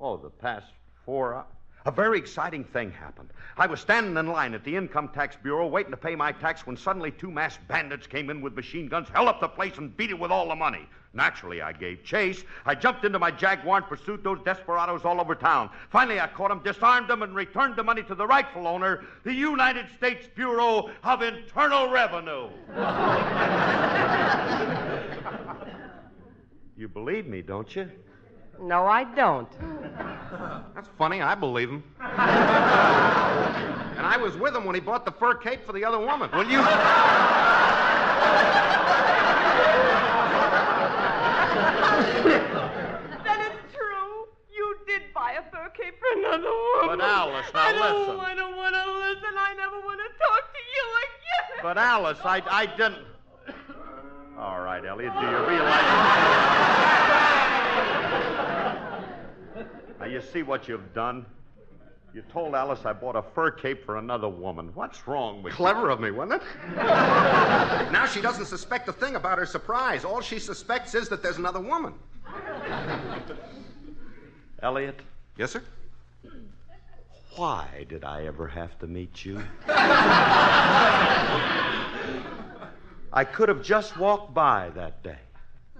Oh, 0.00 0.16
the 0.16 0.30
past 0.30 0.72
four 1.04 1.34
hours. 1.34 1.46
A 1.86 1.90
very 1.90 2.18
exciting 2.18 2.64
thing 2.64 2.90
happened. 2.90 3.30
I 3.56 3.66
was 3.66 3.80
standing 3.80 4.16
in 4.16 4.26
line 4.26 4.54
at 4.54 4.64
the 4.64 4.76
Income 4.76 5.10
Tax 5.14 5.36
Bureau 5.42 5.66
waiting 5.66 5.90
to 5.90 5.96
pay 5.96 6.14
my 6.14 6.32
tax 6.32 6.66
when 6.66 6.76
suddenly 6.76 7.10
two 7.10 7.30
masked 7.30 7.66
bandits 7.68 8.06
came 8.06 8.28
in 8.28 8.42
with 8.42 8.54
machine 8.54 8.86
guns, 8.86 9.08
held 9.08 9.28
up 9.28 9.40
the 9.40 9.48
place, 9.48 9.78
and 9.78 9.96
beat 9.96 10.10
it 10.10 10.18
with 10.18 10.30
all 10.30 10.48
the 10.48 10.54
money. 10.54 10.86
Naturally, 11.14 11.62
I 11.62 11.72
gave 11.72 12.04
chase. 12.04 12.44
I 12.66 12.74
jumped 12.74 13.04
into 13.04 13.18
my 13.18 13.30
Jaguar 13.30 13.78
and 13.78 13.86
pursued 13.86 14.22
those 14.22 14.38
desperados 14.44 15.04
all 15.04 15.20
over 15.20 15.34
town. 15.34 15.70
Finally, 15.88 16.20
I 16.20 16.28
caught 16.28 16.50
them, 16.50 16.62
disarmed 16.62 17.08
them, 17.08 17.22
and 17.22 17.34
returned 17.34 17.76
the 17.76 17.82
money 17.82 18.02
to 18.04 18.14
the 18.14 18.26
rightful 18.26 18.66
owner, 18.66 19.04
the 19.24 19.34
United 19.34 19.86
States 19.96 20.28
Bureau 20.34 20.90
of 21.02 21.22
Internal 21.22 21.90
Revenue. 21.90 22.50
you 26.76 26.88
believe 26.88 27.26
me, 27.26 27.42
don't 27.42 27.74
you? 27.74 27.90
No, 28.62 28.86
I 28.86 29.04
don't. 29.14 29.48
That's 30.74 30.88
funny. 30.98 31.22
I 31.22 31.34
believe 31.34 31.70
him. 31.70 31.82
and 32.00 32.10
I 34.06 34.18
was 34.20 34.36
with 34.36 34.54
him 34.54 34.64
when 34.64 34.74
he 34.74 34.80
bought 34.80 35.04
the 35.06 35.12
fur 35.12 35.34
cape 35.34 35.64
for 35.64 35.72
the 35.72 35.82
other 35.84 35.98
woman. 35.98 36.30
Will 36.32 36.44
you? 36.50 36.60
Then 43.24 43.40
it's 43.40 43.74
true. 43.74 44.28
You 44.52 44.76
did 44.86 45.02
buy 45.14 45.32
a 45.32 45.42
fur 45.50 45.70
cape 45.70 45.94
for 45.98 46.18
another 46.18 46.50
woman. 46.50 46.98
But 46.98 47.00
Alice, 47.00 47.46
now 47.54 47.60
I 47.60 47.72
don't, 47.72 47.98
listen. 47.98 48.20
I 48.20 48.34
don't 48.34 48.56
want 48.56 48.74
to 48.74 48.92
listen. 48.92 49.34
I 49.36 49.54
never 49.56 49.80
want 49.80 50.00
to 50.00 50.08
talk 50.18 50.52
to 50.52 50.62
you 50.74 50.84
again. 51.06 51.62
But 51.62 51.78
Alice, 51.78 52.18
I, 52.24 52.42
I 52.50 52.66
didn't. 52.66 53.06
All 54.38 54.60
right, 54.60 54.84
Elliot, 54.84 55.12
do 55.18 55.26
you 55.26 55.46
realize? 55.48 56.59
Now 60.00 60.06
you 60.06 60.20
see 60.20 60.42
what 60.42 60.66
you've 60.66 60.92
done. 60.94 61.26
You 62.12 62.22
told 62.32 62.54
Alice 62.56 62.84
I 62.84 62.92
bought 62.92 63.14
a 63.14 63.22
fur 63.22 63.52
cape 63.52 63.84
for 63.84 63.98
another 63.98 64.28
woman. 64.28 64.70
What's 64.74 65.06
wrong 65.06 65.42
with 65.44 65.52
Clever 65.52 65.90
of 65.90 66.00
me, 66.00 66.10
wasn't 66.10 66.42
it? 66.42 66.48
now 66.76 68.04
she 68.06 68.20
doesn't 68.20 68.46
suspect 68.46 68.88
a 68.88 68.92
thing 68.92 69.14
about 69.14 69.38
her 69.38 69.46
surprise. 69.46 70.04
All 70.04 70.20
she 70.20 70.40
suspects 70.40 70.94
is 70.96 71.08
that 71.08 71.22
there's 71.22 71.38
another 71.38 71.60
woman. 71.60 71.94
Elliot, 74.62 75.00
Yes, 75.36 75.52
sir? 75.52 75.62
why 77.36 77.86
did 77.88 78.02
I 78.04 78.24
ever 78.26 78.48
have 78.48 78.76
to 78.80 78.86
meet 78.86 79.24
you? 79.24 79.40
I 83.12 83.24
could 83.24 83.48
have 83.48 83.62
just 83.62 83.96
walked 83.96 84.34
by 84.34 84.70
that 84.74 85.02
day, 85.02 85.18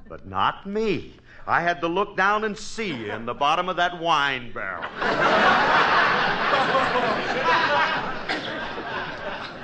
but 0.09 0.27
not 0.27 0.67
me. 0.67 1.17
I 1.47 1.61
had 1.61 1.81
to 1.81 1.89
look 1.89 2.17
down 2.17 2.45
and 2.45 2.57
see 2.57 2.93
you 2.93 3.13
in 3.13 3.27
the 3.27 3.35
bottom 3.35 3.69
of 3.69 3.77
that 3.77 4.01
wine 4.01 4.53
barrel. 4.53 4.85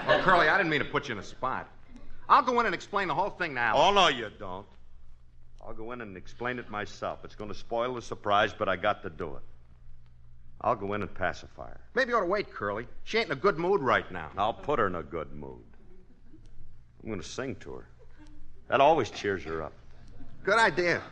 Oh, 0.08 0.20
Curly, 0.22 0.48
I 0.48 0.56
didn't 0.56 0.70
mean 0.70 0.78
to 0.78 0.86
put 0.86 1.08
you 1.08 1.14
in 1.14 1.18
a 1.18 1.22
spot. 1.22 1.68
I'll 2.28 2.42
go 2.42 2.60
in 2.60 2.66
and 2.66 2.74
explain 2.74 3.08
the 3.08 3.14
whole 3.14 3.30
thing 3.30 3.52
now. 3.52 3.76
Oh, 3.76 3.92
no, 3.92 4.06
you 4.06 4.30
don't. 4.38 4.66
I'll 5.66 5.74
go 5.74 5.90
in 5.90 6.00
and 6.00 6.16
explain 6.16 6.60
it 6.60 6.70
myself. 6.70 7.24
It's 7.24 7.34
going 7.34 7.50
to 7.50 7.58
spoil 7.58 7.94
the 7.94 8.02
surprise, 8.02 8.54
but 8.56 8.68
I 8.68 8.76
got 8.76 9.02
to 9.02 9.10
do 9.10 9.34
it. 9.34 9.42
I'll 10.60 10.76
go 10.76 10.94
in 10.94 11.02
and 11.02 11.12
pacify 11.12 11.68
her. 11.68 11.80
Maybe 11.94 12.10
you 12.10 12.16
ought 12.16 12.20
to 12.20 12.26
wait, 12.26 12.52
Curly. 12.52 12.86
She 13.02 13.18
ain't 13.18 13.26
in 13.26 13.32
a 13.32 13.40
good 13.40 13.58
mood 13.58 13.80
right 13.80 14.10
now. 14.12 14.30
I'll 14.38 14.54
put 14.54 14.78
her 14.78 14.86
in 14.86 14.94
a 14.94 15.02
good 15.02 15.32
mood. 15.32 15.62
I'm 17.02 17.08
going 17.08 17.20
to 17.20 17.28
sing 17.28 17.56
to 17.56 17.74
her. 17.74 17.88
That 18.68 18.80
always 18.80 19.10
cheers 19.10 19.42
her 19.44 19.62
up. 19.62 19.72
Good 20.44 20.58
idea. 20.58 21.02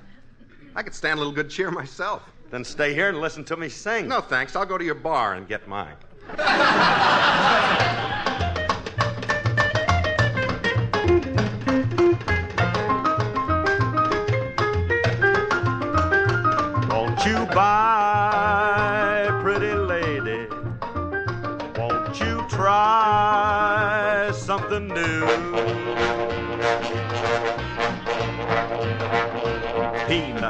I 0.77 0.83
could 0.83 0.95
stand 0.95 1.15
a 1.15 1.19
little 1.19 1.33
good 1.33 1.51
cheer 1.51 1.71
myself. 1.71 2.23
Then 2.51 2.65
stay 2.65 2.95
here 2.95 3.09
and 3.09 3.21
listen 3.21 3.45
to 3.45 3.57
me 3.57 3.69
sing. 3.69 4.09
No, 4.09 4.21
thanks. 4.21 4.57
I'll 4.57 4.67
go 4.67 4.79
to 4.79 4.85
your 4.85 4.95
bar 4.95 5.35
and 5.35 5.49
get 5.49 5.67
mine. 5.69 5.97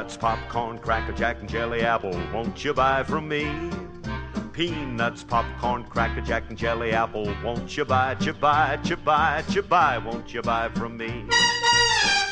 Peanuts, 0.04 0.18
popcorn, 0.18 0.78
cracker 0.80 1.12
jack, 1.12 1.40
and 1.40 1.48
jelly 1.48 1.80
apple. 1.80 2.12
Won't 2.30 2.62
you 2.62 2.74
buy 2.74 3.02
from 3.04 3.26
me? 3.26 3.70
Peanuts, 4.52 5.24
popcorn, 5.24 5.84
cracker 5.84 6.20
jack, 6.20 6.44
and 6.50 6.58
jelly 6.58 6.92
apple. 6.92 7.34
Won't 7.42 7.74
you 7.74 7.86
buy, 7.86 8.14
you 8.20 8.34
buy, 8.34 8.78
you 8.84 8.96
buy, 8.96 9.42
you 9.48 9.62
buy? 9.62 9.96
Won't 9.96 10.34
you 10.34 10.42
buy 10.42 10.68
from 10.74 10.98
me? 10.98 11.24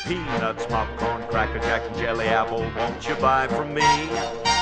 Peanuts, 0.05 0.67
popcorn, 0.67 1.23
cracker 1.29 1.57
jack, 1.57 1.81
and 1.87 1.97
jelly 1.97 2.27
apple. 2.27 2.61
Won't 2.77 3.09
you 3.09 3.15
buy 3.15 3.47
from 3.47 3.73
me? 3.73 4.52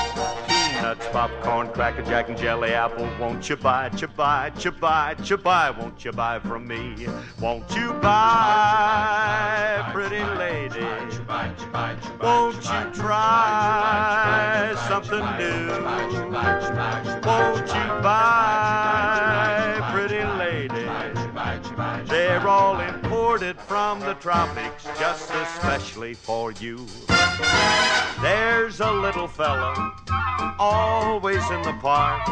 Peanuts, 0.82 1.06
popcorn, 1.12 1.68
cracker 1.68 2.02
jack, 2.02 2.28
and 2.28 2.36
jelly 2.36 2.72
apple. 2.72 3.08
Won't 3.20 3.48
you 3.48 3.54
buy, 3.54 3.88
you 3.96 4.08
buy, 4.08 4.50
you 4.58 4.72
buy, 4.72 5.14
you 5.22 5.36
buy? 5.36 5.70
Won't 5.70 6.04
you 6.04 6.10
buy 6.10 6.40
from 6.40 6.66
me? 6.66 7.06
Won't 7.40 7.70
you 7.76 7.92
buy, 7.92 9.88
pretty 9.92 10.24
lady? 10.34 10.84
Won't 12.20 12.56
you 12.56 12.90
try 13.00 14.74
something 14.88 15.24
new? 15.38 15.68
Won't 17.28 17.68
you 17.68 17.86
buy, 18.02 19.88
pretty 19.92 20.24
lady? 20.36 20.88
They're 22.08 22.48
all 22.48 22.80
imported 23.32 23.58
from 23.62 23.98
the 24.00 24.12
tropics 24.14 24.84
just 24.98 25.30
especially 25.30 26.12
for 26.12 26.52
you. 26.52 26.86
There's 28.20 28.80
a 28.80 28.92
little 28.92 29.26
fella 29.26 29.94
always 30.58 31.42
in 31.50 31.62
the 31.62 31.72
park 31.80 32.28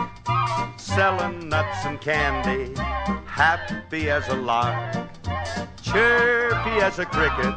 selling 0.79 1.49
nuts 1.49 1.87
and 1.87 1.99
candy, 2.03 2.79
happy 3.25 4.11
as 4.11 4.29
a 4.29 4.35
lark, 4.35 4.95
chirpy 5.83 6.83
as 6.83 6.99
a 6.99 7.07
cricket 7.07 7.55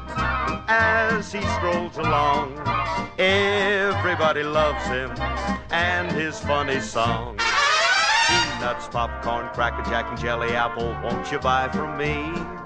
as 0.70 1.34
he 1.34 1.42
strolls 1.42 1.98
along. 1.98 2.54
Everybody 3.20 4.44
loves 4.44 4.86
him 4.86 5.12
and 5.70 6.10
his 6.14 6.40
funny 6.40 6.80
song. 6.80 7.38
Peanuts, 8.28 8.88
popcorn, 8.88 9.50
cracker 9.50 9.84
jack, 9.90 10.06
and 10.08 10.18
jelly 10.18 10.54
apple, 10.56 10.96
won't 11.04 11.30
you 11.30 11.40
buy 11.40 11.68
from 11.68 11.98
me? 11.98 12.63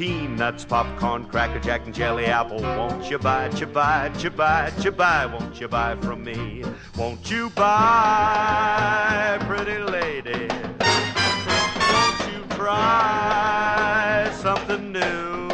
Peanuts, 0.00 0.64
popcorn, 0.64 1.26
cracker 1.26 1.58
jack, 1.58 1.84
and 1.84 1.94
jelly 1.94 2.24
apple, 2.24 2.62
won't 2.62 3.10
you 3.10 3.18
buy, 3.18 3.50
you 3.50 3.66
buy, 3.66 4.10
you 4.20 4.30
buy, 4.30 4.72
you 4.80 4.90
buy, 4.90 5.26
won't 5.26 5.60
you 5.60 5.68
buy 5.68 5.94
from 5.96 6.24
me? 6.24 6.64
Won't 6.96 7.30
you 7.30 7.50
buy, 7.50 9.36
pretty 9.42 9.76
lady? 9.76 10.48
Won't 11.92 12.32
you 12.32 12.42
try 12.56 14.34
something 14.40 14.90
new? 14.90 15.48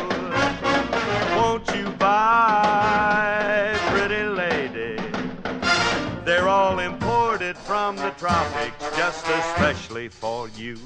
Won't 1.35 1.66
you 1.74 1.90
buy, 1.98 3.76
pretty 3.88 4.22
lady? 4.28 4.96
They're 6.24 6.48
all 6.48 6.78
imported 6.78 7.56
from 7.56 7.96
the 7.96 8.11
tropics 8.11 8.96
just 8.96 9.26
especially 9.26 10.09
for 10.09 10.48
you. 10.50 10.78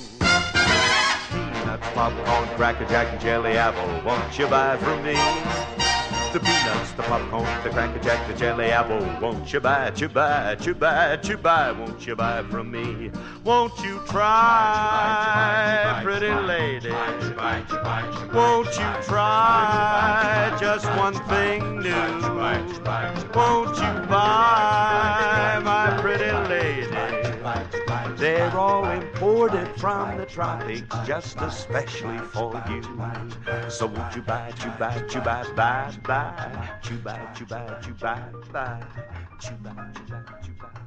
Peanuts, 1.70 1.94
popcorn, 1.94 2.48
cracker 2.56 2.84
jack, 2.86 3.12
and 3.12 3.20
jelly 3.20 3.52
apple, 3.52 4.02
won't 4.04 4.36
you 4.36 4.48
buy 4.48 4.76
from 4.78 5.04
me? 5.04 5.14
The 6.32 6.40
peanuts, 6.40 6.90
the 6.92 7.04
popcorn, 7.04 7.44
the 7.62 7.70
cracker 7.70 8.00
jack, 8.00 8.26
the 8.26 8.34
jelly 8.34 8.72
apple, 8.72 8.98
won't 9.20 9.52
you 9.52 9.60
buy, 9.60 9.92
you 9.94 10.08
buy, 10.08 10.56
you 10.60 10.74
buy, 10.74 11.20
you 11.22 11.36
buy, 11.36 11.70
won't 11.70 12.04
you 12.04 12.16
buy 12.16 12.42
from 12.42 12.72
me? 12.72 13.12
Won't 13.44 13.78
you 13.84 14.00
try, 14.08 16.00
pretty 16.02 16.30
lady? 16.30 16.90
Won't 18.34 18.66
you 18.66 19.02
try 19.04 20.56
just 20.58 20.86
one 20.96 21.14
thing 21.28 21.78
new? 21.78 21.90
Won't 23.32 23.76
you 23.76 24.08
buy, 24.08 25.60
my 25.62 25.98
pretty 26.00 26.32
lady? 26.48 27.19
They're 28.20 28.54
all 28.54 28.84
imported 28.90 29.66
from 29.80 30.18
the 30.18 30.26
tropics 30.26 30.94
just 31.06 31.40
especially 31.40 32.18
for 32.18 32.52
you. 32.68 32.82
So 33.70 33.86
won't 33.86 34.14
you 34.14 34.20
buy, 34.20 34.52
you 34.62 34.70
buy, 34.78 35.02
you 35.10 35.22
buy, 35.22 35.42
buy, 35.56 35.90
buy, 36.04 36.80
you 36.84 36.98
buy, 36.98 37.34
you 37.40 37.46
buy, 37.46 37.80
you 37.88 37.94
buy, 37.94 38.22
buy, 38.52 38.82
you 39.42 39.52
buy, 39.56 39.72
you 40.04 40.10
buy, 40.10 40.26
you 40.44 40.52
buy. 40.52 40.80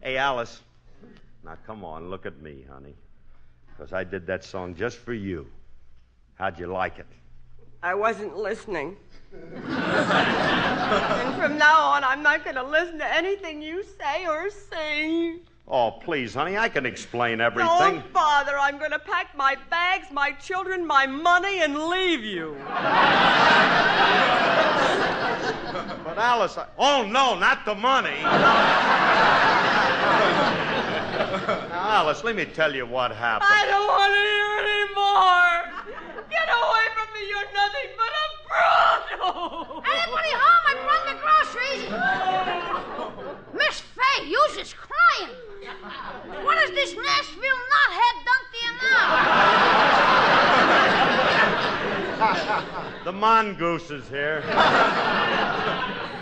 Hey, 0.00 0.16
Alice. 0.16 0.60
Now, 1.44 1.56
come 1.66 1.84
on, 1.84 2.08
look 2.08 2.24
at 2.24 2.40
me, 2.40 2.64
honey. 2.70 2.94
Because 3.76 3.92
I 3.92 4.04
did 4.04 4.26
that 4.26 4.44
song 4.44 4.74
just 4.74 4.98
for 4.98 5.12
you. 5.12 5.46
How'd 6.34 6.58
you 6.58 6.66
like 6.66 6.98
it? 6.98 7.06
I 7.82 7.94
wasn't 7.94 8.36
listening. 8.36 8.96
and 9.32 9.64
from 11.36 11.58
now 11.58 11.80
on, 11.80 12.04
I'm 12.04 12.22
not 12.22 12.44
going 12.44 12.56
to 12.56 12.62
listen 12.62 12.98
to 12.98 13.14
anything 13.14 13.62
you 13.62 13.82
say 13.98 14.26
or 14.26 14.50
sing. 14.50 15.40
Oh, 15.66 15.90
please, 15.90 16.34
honey, 16.34 16.58
I 16.58 16.68
can 16.68 16.84
explain 16.84 17.40
everything. 17.40 17.66
Don't 17.78 18.12
bother. 18.12 18.58
I'm 18.58 18.78
going 18.78 18.90
to 18.90 18.98
pack 18.98 19.36
my 19.36 19.56
bags, 19.70 20.08
my 20.12 20.32
children, 20.32 20.86
my 20.86 21.06
money, 21.06 21.62
and 21.62 21.86
leave 21.86 22.24
you. 22.24 22.56
But 26.04 26.18
Alice, 26.18 26.58
I... 26.58 26.66
oh 26.78 27.06
no, 27.06 27.38
not 27.38 27.64
the 27.64 27.74
money. 27.74 28.18
Now, 31.92 32.04
Alice, 32.04 32.24
let 32.24 32.34
me 32.34 32.46
tell 32.46 32.74
you 32.74 32.86
what 32.86 33.12
happened. 33.12 33.50
I 33.52 33.66
don't 33.66 33.86
want 33.86 34.14
to 34.16 34.20
hear 34.32 34.64
anymore. 34.64 35.68
Get 36.30 36.48
away 36.48 36.88
from 36.96 37.04
me. 37.12 37.20
You're 37.28 37.52
nothing 37.52 37.92
but 38.00 38.12
a 38.16 38.26
brute. 38.48 39.84
Anybody 39.92 40.32
home? 40.32 40.64
I 40.64 40.72
brought 40.88 41.04
the 41.04 41.20
groceries. 41.20 41.84
Miss 43.52 43.76
Faye, 43.92 44.24
you's 44.26 44.56
is 44.56 44.72
crying. 44.72 45.36
What 46.42 46.56
is 46.64 46.70
this 46.70 46.96
Nashville 46.96 47.60
knothead 47.68 48.16
done 48.24 48.44
to 48.52 48.58
you 48.64 48.72
now? 48.80 49.12
The 53.04 53.12
mongoose 53.12 53.90
is 53.90 54.08
here. 54.08 54.42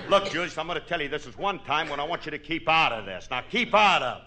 Look, 0.08 0.32
Julius, 0.32 0.58
I'm 0.58 0.66
going 0.66 0.80
to 0.80 0.86
tell 0.88 1.00
you 1.00 1.08
this 1.08 1.26
is 1.26 1.38
one 1.38 1.60
time 1.60 1.88
when 1.88 2.00
I 2.00 2.04
want 2.04 2.24
you 2.24 2.32
to 2.32 2.40
keep 2.40 2.68
out 2.68 2.90
of 2.90 3.06
this. 3.06 3.28
Now, 3.30 3.42
keep 3.48 3.72
out 3.72 4.02
of. 4.02 4.22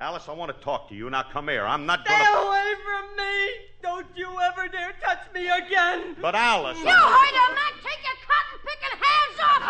Alice, 0.00 0.30
I 0.30 0.32
want 0.32 0.48
to 0.48 0.56
talk 0.64 0.88
to 0.88 0.94
you. 0.94 1.10
Now 1.10 1.24
come 1.30 1.48
here. 1.48 1.66
I'm 1.66 1.84
not 1.84 2.06
going. 2.06 2.16
Stay 2.18 2.24
gonna... 2.24 2.48
away 2.48 2.72
from 2.80 3.04
me! 3.20 3.36
Don't 3.82 4.06
you 4.16 4.32
ever 4.40 4.66
dare 4.66 4.94
touch 5.04 5.20
me 5.34 5.44
again! 5.44 6.16
But 6.22 6.34
Alice. 6.34 6.78
You 6.78 6.88
I'm... 6.88 6.96
heard 6.96 7.36
him, 7.36 7.52
man! 7.52 7.76
Take 7.84 8.00
your 8.00 8.16
cotton 8.24 8.56
picking 8.64 8.96
hands 8.96 9.36
off! 9.44 9.60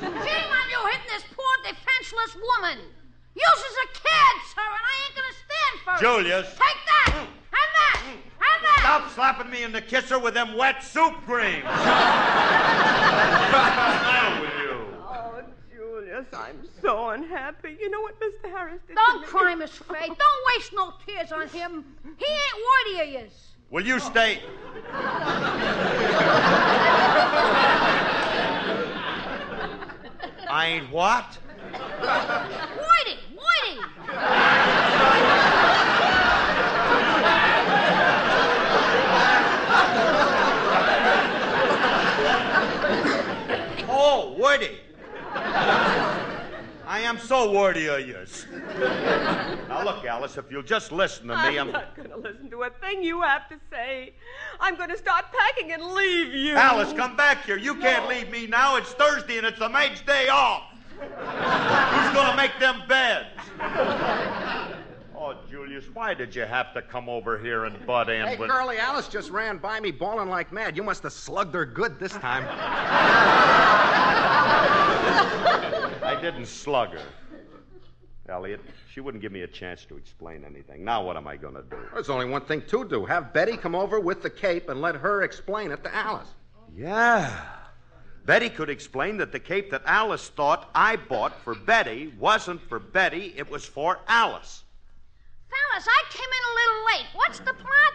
me! 0.00 0.24
Shame 0.24 0.48
on 0.56 0.64
you 0.72 0.80
hitting 0.88 1.12
this 1.12 1.28
poor 1.36 1.54
defenseless 1.68 2.32
woman. 2.32 2.80
You's 3.36 3.60
is 3.60 3.76
a 3.76 3.88
kid, 3.92 4.34
sir, 4.56 4.64
and 4.64 4.84
I 4.88 4.96
ain't 5.04 5.12
gonna 5.20 5.36
stand 5.44 5.76
for 5.84 5.92
it. 5.92 6.00
Julius. 6.00 6.48
Take 6.56 6.85
and 8.86 9.04
that! 9.04 9.10
Stop 9.10 9.14
slapping 9.14 9.50
me 9.50 9.62
in 9.62 9.72
the 9.72 9.80
kisser 9.80 10.18
with 10.18 10.34
them 10.34 10.56
wet 10.56 10.82
soup 10.82 11.14
creams. 11.24 11.64
What's 11.64 11.84
the 11.84 11.90
matter 13.52 14.40
with 14.40 14.52
you? 14.62 14.76
Oh, 15.02 15.42
Julius, 15.74 16.26
I'm 16.32 16.60
so 16.80 17.10
unhappy. 17.10 17.76
You 17.80 17.90
know 17.90 18.00
what 18.00 18.18
Mr. 18.20 18.50
Harris 18.50 18.80
did 18.86 18.96
Don't 18.96 19.22
to 19.22 19.26
cry, 19.26 19.54
Miss 19.54 19.70
Faye. 19.70 20.06
Don't 20.06 20.18
waste 20.54 20.72
no 20.74 20.92
tears 21.06 21.32
on 21.32 21.48
him. 21.48 21.84
He 22.16 22.26
ain't 22.26 22.96
worthy 22.96 23.16
of 23.16 23.22
yous. 23.22 23.52
Will 23.70 23.84
you 23.84 23.98
stay? 23.98 24.40
I 30.48 30.66
ain't 30.66 30.90
what? 30.92 31.38
I 47.16 47.18
am 47.18 47.26
so 47.26 47.50
worthy 47.50 47.86
of 47.86 48.06
yours. 48.06 48.44
Now 48.78 49.82
look, 49.82 50.04
Alice, 50.04 50.36
if 50.36 50.50
you'll 50.50 50.62
just 50.62 50.92
listen 50.92 51.28
to 51.28 51.34
me, 51.34 51.58
I'm 51.58 51.68
I'm. 51.68 51.72
not 51.72 51.96
going 51.96 52.10
to 52.10 52.16
listen 52.18 52.50
to 52.50 52.64
a 52.64 52.70
thing 52.70 53.02
you 53.02 53.22
have 53.22 53.48
to 53.48 53.58
say. 53.70 54.12
I'm 54.60 54.76
going 54.76 54.90
to 54.90 54.98
start 54.98 55.24
packing 55.32 55.72
and 55.72 55.82
leave 55.82 56.34
you. 56.34 56.56
Alice, 56.56 56.92
come 56.92 57.16
back 57.16 57.46
here. 57.46 57.56
You 57.56 57.76
can't 57.76 58.06
leave 58.06 58.30
me 58.30 58.46
now. 58.46 58.76
It's 58.76 58.92
Thursday 58.92 59.38
and 59.38 59.46
it's 59.46 59.58
the 59.58 59.70
maid's 59.70 60.02
day 60.02 60.28
off. 60.28 60.64
Who's 60.98 62.14
gonna 62.14 62.36
make 62.36 62.58
them 62.58 62.82
beds? 62.86 64.72
Oh, 65.28 65.34
Julius, 65.50 65.86
why 65.92 66.14
did 66.14 66.36
you 66.36 66.42
have 66.42 66.72
to 66.74 66.82
come 66.82 67.08
over 67.08 67.36
here 67.36 67.64
and 67.64 67.84
butt 67.84 68.08
in 68.08 68.24
Hey, 68.24 68.36
with? 68.36 68.48
Curly, 68.48 68.78
Alice 68.78 69.08
just 69.08 69.28
ran 69.30 69.58
by 69.58 69.80
me 69.80 69.90
bawling 69.90 70.28
like 70.28 70.52
mad. 70.52 70.76
You 70.76 70.84
must 70.84 71.02
have 71.02 71.12
slugged 71.12 71.52
her 71.52 71.66
good 71.66 71.98
this 71.98 72.12
time. 72.12 72.46
I 76.04 76.16
didn't 76.22 76.46
slug 76.46 76.90
her. 76.90 77.02
Elliot, 78.28 78.60
she 78.88 79.00
wouldn't 79.00 79.20
give 79.20 79.32
me 79.32 79.40
a 79.40 79.48
chance 79.48 79.84
to 79.86 79.96
explain 79.96 80.44
anything. 80.44 80.84
Now 80.84 81.02
what 81.04 81.16
am 81.16 81.26
I 81.26 81.36
gonna 81.36 81.64
do? 81.68 81.76
There's 81.92 82.08
only 82.08 82.26
one 82.26 82.42
thing 82.42 82.62
to 82.68 82.88
do. 82.88 83.04
Have 83.04 83.32
Betty 83.32 83.56
come 83.56 83.74
over 83.74 83.98
with 83.98 84.22
the 84.22 84.30
cape 84.30 84.68
and 84.68 84.80
let 84.80 84.94
her 84.94 85.22
explain 85.22 85.72
it 85.72 85.82
to 85.82 85.92
Alice. 85.92 86.34
Yeah. 86.72 87.36
Betty 88.24 88.48
could 88.48 88.70
explain 88.70 89.16
that 89.16 89.32
the 89.32 89.40
cape 89.40 89.72
that 89.72 89.82
Alice 89.86 90.28
thought 90.28 90.70
I 90.72 90.94
bought 90.94 91.42
for 91.42 91.56
Betty 91.56 92.14
wasn't 92.16 92.60
for 92.68 92.78
Betty, 92.78 93.34
it 93.36 93.50
was 93.50 93.64
for 93.64 93.98
Alice. 94.06 94.62
Fellas, 95.76 95.88
I 95.88 96.04
came 96.10 96.30
in 96.32 96.44
a 96.46 96.54
little 96.56 96.84
late. 96.86 97.06
What's 97.14 97.38
the 97.40 97.52
plot? 97.52 97.94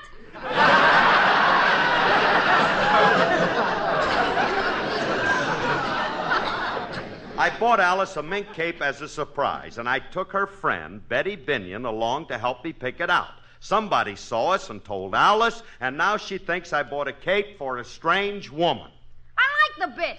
I 7.38 7.50
bought 7.60 7.80
Alice 7.80 8.17
a 8.17 8.24
mink 8.24 8.54
cape 8.54 8.84
as 8.84 9.02
a 9.02 9.08
surprise, 9.10 9.80
and 9.80 9.89
I 9.89 9.98
took 9.98 10.32
her 10.32 10.46
friend, 10.46 11.02
Betty 11.10 11.36
Binion, 11.36 11.88
along 11.88 12.28
to 12.28 12.38
help 12.38 12.63
me 12.63 12.72
pick 12.72 13.00
it 13.00 13.10
out. 13.10 13.34
Somebody 13.60 14.15
saw 14.15 14.52
us 14.52 14.70
and 14.70 14.84
told 14.84 15.15
Alice, 15.15 15.63
and 15.80 15.98
now 15.98 16.17
she 16.17 16.38
thinks 16.38 16.74
I 16.74 16.84
bought 16.84 17.08
a 17.08 17.13
cape 17.13 17.58
for 17.58 17.78
a 17.78 17.84
strange 17.84 18.52
woman. 18.52 18.91
I 19.38 19.44
like 19.80 19.89
the 19.89 19.96
bit. 20.00 20.17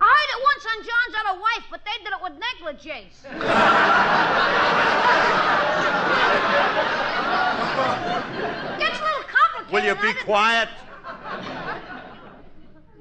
I 0.00 0.04
heard 0.04 0.30
it 0.30 0.40
once 0.50 0.64
on 0.66 0.78
John's 0.84 1.14
other 1.24 1.36
wife, 1.40 1.64
but 1.70 1.80
they 1.84 1.96
did 2.04 2.12
it 2.12 2.20
with 2.22 2.32
negligee. 2.38 3.10
Gets 8.78 8.98
a 8.98 9.02
little 9.02 9.22
complicated. 9.28 9.72
Will 9.72 9.84
you 9.84 9.94
be 9.94 10.12
quiet? 10.20 10.68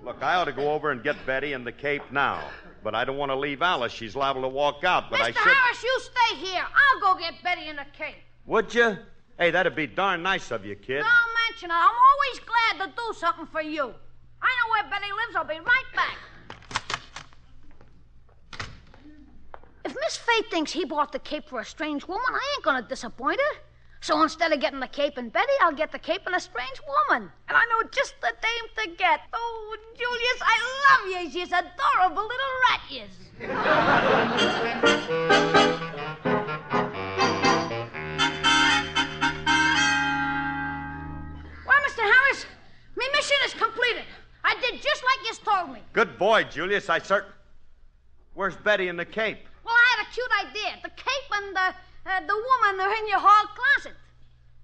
Look, 0.04 0.22
I 0.22 0.36
ought 0.36 0.46
to 0.46 0.52
go 0.52 0.72
over 0.72 0.92
and 0.92 1.02
get 1.04 1.16
Betty 1.26 1.54
and 1.54 1.66
the 1.66 1.72
cape 1.72 2.04
now. 2.12 2.44
But 2.84 2.94
I 2.96 3.06
don't 3.06 3.18
want 3.18 3.30
to 3.32 3.36
leave 3.36 3.62
Alice. 3.62 3.92
She's 3.92 4.16
liable 4.16 4.42
to 4.42 4.48
walk 4.48 4.84
out, 4.84 5.12
but 5.12 5.20
Mr. 5.20 5.24
I 5.24 5.28
should. 5.28 5.36
Mr. 5.36 5.54
Harris, 5.54 5.84
you 5.84 6.00
stay 6.02 6.36
here. 6.38 6.64
I'll 6.64 7.00
go 7.14 7.20
get 7.20 7.36
Betty 7.44 7.68
in 7.68 7.76
the 7.76 7.86
cape. 7.96 8.16
Would 8.48 8.74
you? 8.74 8.98
Hey, 9.38 9.52
that'd 9.52 9.76
be 9.76 9.86
darn 9.88 10.24
nice 10.24 10.50
of 10.52 10.66
you, 10.66 10.76
kid. 10.76 11.02
Don't 11.02 11.10
mention 11.50 11.70
it. 11.70 11.74
I'm 11.74 11.90
always 11.90 12.40
glad 12.40 12.80
to 12.86 12.92
do 12.96 13.14
something 13.20 13.46
for 13.46 13.62
you. 13.62 13.94
I 14.42 14.48
know 14.48 14.72
where 14.72 14.84
Betty 14.90 15.12
lives. 15.12 15.36
I'll 15.36 15.44
be 15.44 15.60
right 15.60 15.86
back. 15.96 16.18
If 19.92 19.98
Miss 20.00 20.16
Faith 20.16 20.50
thinks 20.50 20.72
he 20.72 20.86
bought 20.86 21.12
the 21.12 21.20
cape 21.20 21.50
for 21.50 21.60
a 21.60 21.66
strange 21.66 22.08
woman, 22.08 22.24
I 22.30 22.56
ain't 22.56 22.64
gonna 22.64 22.82
disappoint 22.82 23.42
her. 23.42 23.60
So 24.00 24.24
instead 24.24 24.54
of 24.54 24.62
getting 24.62 24.80
the 24.80 24.88
cape 24.88 25.18
and 25.18 25.34
Betty, 25.34 25.52
I'll 25.60 25.74
get 25.74 25.92
the 25.92 26.00
cape 26.00 26.22
and 26.26 26.34
a 26.34 26.40
strange 26.40 26.80
woman. 26.88 27.30
And 27.50 27.58
I 27.58 27.66
know 27.66 27.90
just 27.92 28.14
the 28.22 28.32
dame 28.42 28.70
to 28.78 28.96
get. 28.96 29.20
Oh, 29.34 29.76
Julius, 29.98 30.42
I 30.42 30.62
love 30.88 31.08
you. 31.12 31.30
She's 31.30 31.50
adorable 31.50 32.24
little 32.24 32.54
rat, 32.70 32.82
yes. 32.90 33.10
Well, 41.68 41.82
Mr. 41.86 42.00
Harris, 42.00 42.46
my 42.96 43.10
mission 43.12 43.38
is 43.44 43.54
completed. 43.56 44.06
I 44.46 44.56
did 44.62 44.82
just 44.82 45.04
like 45.04 45.20
you 45.28 45.36
told 45.44 45.74
me. 45.74 45.82
Good 45.92 46.18
boy, 46.18 46.46
Julius. 46.46 46.90
I 46.90 47.02
cert. 47.02 47.26
Where's 48.36 48.56
Betty 48.56 48.88
and 48.88 48.98
the 48.98 49.04
cape? 49.04 49.50
Well, 49.64 49.76
I 49.76 49.96
had 49.96 50.08
a 50.08 50.12
cute 50.12 50.32
idea. 50.48 50.80
The 50.84 50.90
cape 50.90 51.32
and 51.34 51.56
the, 51.56 51.76
uh, 52.10 52.20
the 52.28 52.36
woman 52.36 52.80
are 52.80 52.94
in 52.94 53.08
your 53.08 53.20
hall 53.20 53.46
closet. 53.56 53.98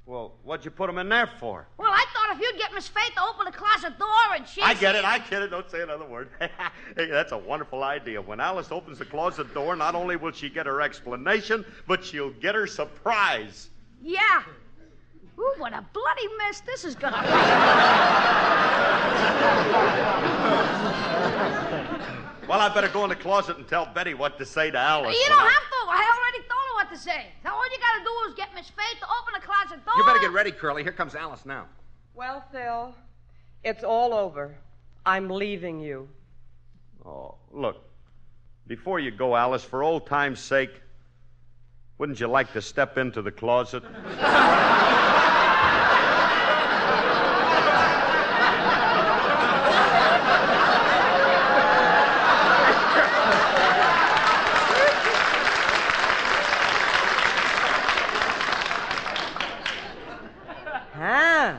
Well, 0.07 0.35
what'd 0.43 0.63
you 0.63 0.71
put 0.71 0.87
them 0.87 0.97
in 0.99 1.09
there 1.09 1.27
for? 1.27 1.67
Well, 1.77 1.91
I 1.91 2.05
thought 2.13 2.33
if 2.37 2.41
you'd 2.41 2.57
get 2.57 2.73
Miss 2.73 2.87
Faith 2.87 3.11
to 3.15 3.21
open 3.23 3.43
the 3.43 3.51
closet 3.51 3.99
door 3.99 4.07
and 4.35 4.47
she. 4.47 4.61
I 4.61 4.73
get 4.73 4.95
it. 4.95 5.03
I 5.03 5.19
get 5.19 5.41
it. 5.41 5.49
Don't 5.49 5.69
say 5.69 5.81
another 5.81 6.05
word. 6.05 6.29
hey, 6.39 7.07
that's 7.07 7.33
a 7.33 7.37
wonderful 7.37 7.83
idea. 7.83 8.21
When 8.21 8.39
Alice 8.39 8.71
opens 8.71 8.99
the 8.99 9.05
closet 9.05 9.53
door, 9.53 9.75
not 9.75 9.95
only 9.95 10.15
will 10.15 10.31
she 10.31 10.49
get 10.49 10.65
her 10.65 10.81
explanation, 10.81 11.65
but 11.87 12.05
she'll 12.05 12.31
get 12.31 12.55
her 12.55 12.67
surprise. 12.67 13.69
Yeah. 14.01 14.43
Ooh, 15.37 15.53
what 15.57 15.73
a 15.73 15.85
bloody 15.91 16.27
mess 16.37 16.61
this 16.61 16.85
is 16.85 16.95
gonna 16.95 17.21
be. 22.07 22.13
Well, 22.47 22.61
I 22.61 22.73
better 22.73 22.87
go 22.87 23.03
in 23.03 23.09
the 23.09 23.15
closet 23.15 23.57
and 23.57 23.67
tell 23.67 23.85
Betty 23.85 24.13
what 24.13 24.37
to 24.37 24.45
say 24.45 24.71
to 24.71 24.77
Alice. 24.77 25.15
you 25.17 25.25
don't 25.27 25.39
I- 25.39 25.43
have 25.43 25.61
to. 25.61 25.77
I 25.89 26.17
already 26.17 26.37
told 26.47 26.61
her 26.69 26.75
what 26.75 26.89
to 26.91 26.97
say. 26.97 27.27
Now, 27.43 27.55
all 27.55 27.65
you 27.65 27.77
gotta 27.79 28.03
do 28.03 28.29
is 28.29 28.35
get 28.35 28.53
Miss 28.55 28.69
Faith 28.69 28.99
to 28.99 29.05
open 29.21 29.33
the 29.39 29.45
closet 29.45 29.83
door. 29.85 29.93
You 29.97 30.05
better 30.05 30.19
get 30.19 30.31
ready, 30.31 30.51
Curly. 30.51 30.83
Here 30.83 30.91
comes 30.91 31.15
Alice 31.15 31.45
now. 31.45 31.65
Well, 32.13 32.43
Phil, 32.51 32.95
it's 33.63 33.83
all 33.83 34.13
over. 34.13 34.55
I'm 35.05 35.29
leaving 35.29 35.79
you. 35.79 36.09
Oh, 37.05 37.35
look. 37.51 37.83
Before 38.67 38.99
you 38.99 39.11
go, 39.11 39.35
Alice, 39.35 39.63
for 39.63 39.81
old 39.83 40.07
time's 40.07 40.39
sake, 40.41 40.81
wouldn't 41.97 42.19
you 42.19 42.27
like 42.27 42.51
to 42.53 42.61
step 42.61 42.97
into 42.97 43.21
the 43.21 43.31
closet? 43.31 43.83
Huh? 60.97 61.55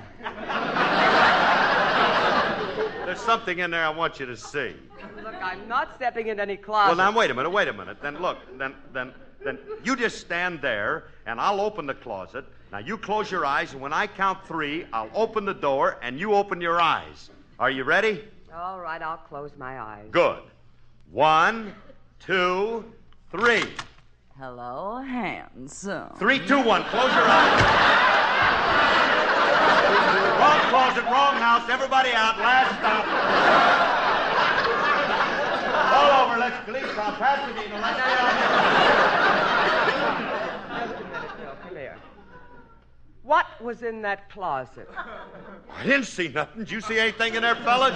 There's 3.07 3.21
something 3.21 3.61
in 3.61 3.71
there 3.71 3.85
I 3.85 3.91
want 3.91 4.19
you 4.19 4.27
to 4.27 4.37
see. 4.37 4.75
Look, 5.23 5.35
I'm 5.41 5.69
not 5.69 5.95
stepping 5.95 6.27
in 6.27 6.41
any 6.41 6.57
closet. 6.57 6.89
Well, 6.89 6.97
closet. 6.97 7.13
now 7.13 7.19
wait 7.19 7.31
a 7.31 7.35
minute, 7.35 7.51
wait 7.51 7.69
a 7.69 7.73
minute. 7.73 7.99
Then 8.03 8.21
look, 8.21 8.39
then 8.59 8.75
then 8.93 9.15
then 9.45 9.59
you 9.85 9.95
just 9.95 10.19
stand 10.21 10.61
there, 10.61 11.05
and 11.27 11.41
I'll 11.41 11.61
open 11.61 11.87
the 11.87 11.95
closet. 11.95 12.45
Now 12.73 12.79
you 12.79 12.99
close 12.99 13.31
your 13.31 13.47
eyes, 13.47 13.73
and 13.73 13.81
when 13.81 13.93
I 13.93 14.09
count 14.09 14.45
three, 14.45 14.87
I'll 14.93 15.11
open 15.15 15.45
the 15.45 15.55
door, 15.55 15.99
and 16.03 16.19
you 16.19 16.35
open 16.35 16.61
your 16.61 16.81
eyes. 16.81 17.31
Are 17.61 17.71
you 17.71 17.85
ready? 17.85 18.25
All 18.53 18.81
right, 18.81 19.01
I'll 19.01 19.19
close 19.19 19.53
my 19.57 19.81
eyes. 19.81 20.09
Good. 20.11 20.43
One, 21.13 21.75
two, 22.19 22.85
three. 23.31 23.63
Hello, 24.37 24.99
handsome. 24.99 26.11
Three, 26.19 26.45
two, 26.45 26.61
one. 26.61 26.83
Close 26.85 27.13
your 27.15 27.25
eyes. 27.29 29.08
Wrong 30.39 30.61
closet, 30.71 31.05
wrong 31.05 31.37
house. 31.37 31.69
Everybody 31.69 32.13
out. 32.13 32.39
Last 32.39 32.71
stop. 32.79 33.05
All 35.95 36.11
over. 36.25 36.39
Let's 36.39 36.65
police 36.65 36.97
now. 36.97 37.11
Pasadena. 37.19 37.81
Let's 37.81 38.01
get 38.01 38.19
on. 38.21 38.33
Just 40.79 40.95
a 40.95 41.05
minute, 41.05 41.33
Phil. 41.37 41.55
Come 41.63 41.77
here. 41.77 41.99
What 43.23 43.47
was 43.61 43.83
in 43.83 44.01
that 44.03 44.31
closet? 44.31 44.89
I 45.71 45.83
didn't 45.85 46.07
see 46.07 46.29
nothing. 46.29 46.61
Did 46.61 46.71
you 46.71 46.81
see 46.81 46.99
anything 46.99 47.35
in 47.35 47.43
there, 47.43 47.57
fellas? 47.57 47.95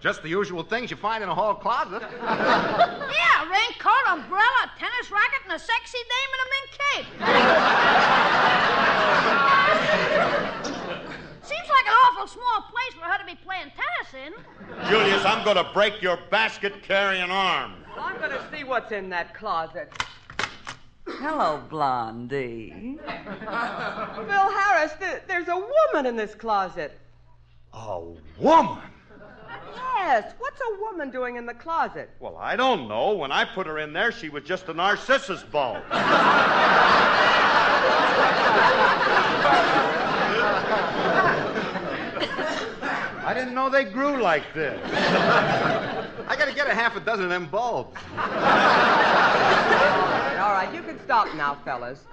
Just 0.00 0.22
the 0.22 0.28
usual 0.28 0.64
things 0.64 0.90
you 0.90 0.96
find 0.96 1.22
in 1.22 1.28
a 1.28 1.34
hall 1.34 1.54
closet. 1.54 2.02
Yeah, 2.02 3.48
raincoat, 3.48 4.04
umbrella, 4.08 4.70
tennis 4.78 5.10
racket, 5.12 5.42
and 5.44 5.52
a 5.52 5.58
sexy 5.60 5.98
dame 5.98 6.32
in 6.34 6.40
a 6.40 6.48
mink 6.50 6.70
cape. 6.82 7.06
Seems 11.44 11.68
like 11.68 11.86
an 11.86 11.94
awful 12.06 12.21
small 12.32 12.62
place 12.70 12.94
for 12.94 13.04
her 13.04 13.18
to 13.18 13.24
be 13.24 13.38
playing 13.44 13.70
tennis 13.76 14.26
in. 14.26 14.32
Julius, 14.88 15.24
I'm 15.24 15.44
going 15.44 15.56
to 15.56 15.70
break 15.72 16.00
your 16.00 16.18
basket 16.30 16.82
carrying 16.82 17.30
arm. 17.30 17.74
I'm 17.96 18.18
going 18.18 18.30
to 18.30 18.42
see 18.52 18.64
what's 18.64 18.92
in 18.92 19.08
that 19.10 19.34
closet. 19.34 19.92
Hello, 21.06 21.62
Blondie. 21.68 22.98
Phil 23.06 24.50
Harris, 24.50 24.92
th- 24.98 25.22
there's 25.26 25.48
a 25.48 25.56
woman 25.56 26.06
in 26.06 26.16
this 26.16 26.34
closet. 26.34 26.98
A 27.74 28.00
woman? 28.38 28.78
Yes, 29.96 30.32
what's 30.38 30.60
a 30.60 30.80
woman 30.80 31.10
doing 31.10 31.36
in 31.36 31.46
the 31.46 31.54
closet? 31.54 32.10
Well, 32.18 32.36
I 32.36 32.56
don't 32.56 32.88
know. 32.88 33.12
When 33.14 33.30
I 33.32 33.44
put 33.44 33.66
her 33.66 33.78
in 33.78 33.92
there, 33.92 34.10
she 34.12 34.28
was 34.28 34.44
just 34.44 34.68
a 34.68 34.74
narcissus 34.74 35.42
bulb. 35.42 35.82
didn't 43.52 43.64
know 43.64 43.70
they 43.70 43.84
grew 43.84 44.22
like 44.22 44.54
this. 44.54 44.80
I 46.26 46.36
gotta 46.38 46.54
get 46.54 46.68
a 46.68 46.74
half 46.74 46.96
a 46.96 47.00
dozen 47.00 47.24
of 47.24 47.30
them 47.30 47.48
bulbs. 47.48 47.94
All 48.12 48.16
right, 48.16 50.38
all 50.40 50.52
right, 50.52 50.74
you 50.74 50.80
can 50.80 50.98
stop 51.04 51.34
now, 51.34 51.58
fellas. 51.62 52.06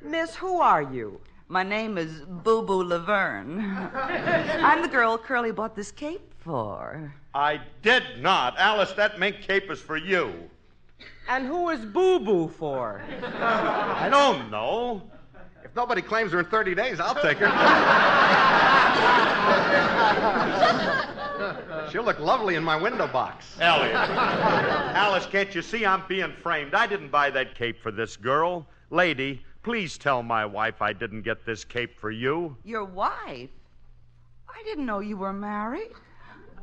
Miss, 0.00 0.34
who 0.34 0.58
are 0.58 0.80
you? 0.80 1.20
My 1.48 1.62
name 1.62 1.98
is 1.98 2.22
Boo 2.26 2.62
Boo 2.62 2.82
Laverne. 2.82 3.60
I'm 3.92 4.80
the 4.80 4.88
girl 4.88 5.18
Curly 5.18 5.52
bought 5.52 5.76
this 5.76 5.92
cape 5.92 6.32
for. 6.38 7.12
I 7.34 7.60
did 7.82 8.02
not. 8.18 8.58
Alice, 8.58 8.92
that 8.92 9.18
mink 9.18 9.42
cape 9.42 9.70
is 9.70 9.80
for 9.80 9.98
you. 9.98 10.32
And 11.28 11.46
who 11.46 11.68
is 11.68 11.84
Boo 11.84 12.20
Boo 12.20 12.48
for? 12.48 13.02
I 13.22 14.08
don't 14.10 14.50
know. 14.50 15.02
If 15.62 15.76
nobody 15.76 16.00
claims 16.00 16.32
her 16.32 16.40
in 16.40 16.46
30 16.46 16.74
days, 16.74 17.00
I'll 17.00 17.14
take 17.16 17.36
her. 17.36 19.36
She'll 21.90 22.04
look 22.04 22.20
lovely 22.20 22.54
in 22.54 22.62
my 22.62 22.76
window 22.76 23.08
box. 23.08 23.56
Elliot. 23.60 23.94
Alice, 23.94 25.26
can't 25.26 25.54
you 25.54 25.62
see 25.62 25.84
I'm 25.84 26.04
being 26.08 26.32
framed? 26.32 26.74
I 26.74 26.86
didn't 26.86 27.10
buy 27.10 27.30
that 27.30 27.54
cape 27.54 27.82
for 27.82 27.90
this 27.90 28.16
girl. 28.16 28.66
Lady, 28.90 29.44
please 29.62 29.98
tell 29.98 30.22
my 30.22 30.46
wife 30.46 30.80
I 30.80 30.92
didn't 30.92 31.22
get 31.22 31.44
this 31.44 31.64
cape 31.64 31.98
for 31.98 32.10
you. 32.10 32.56
Your 32.64 32.84
wife? 32.84 33.50
I 34.48 34.62
didn't 34.64 34.86
know 34.86 35.00
you 35.00 35.16
were 35.16 35.32
married. 35.32 35.90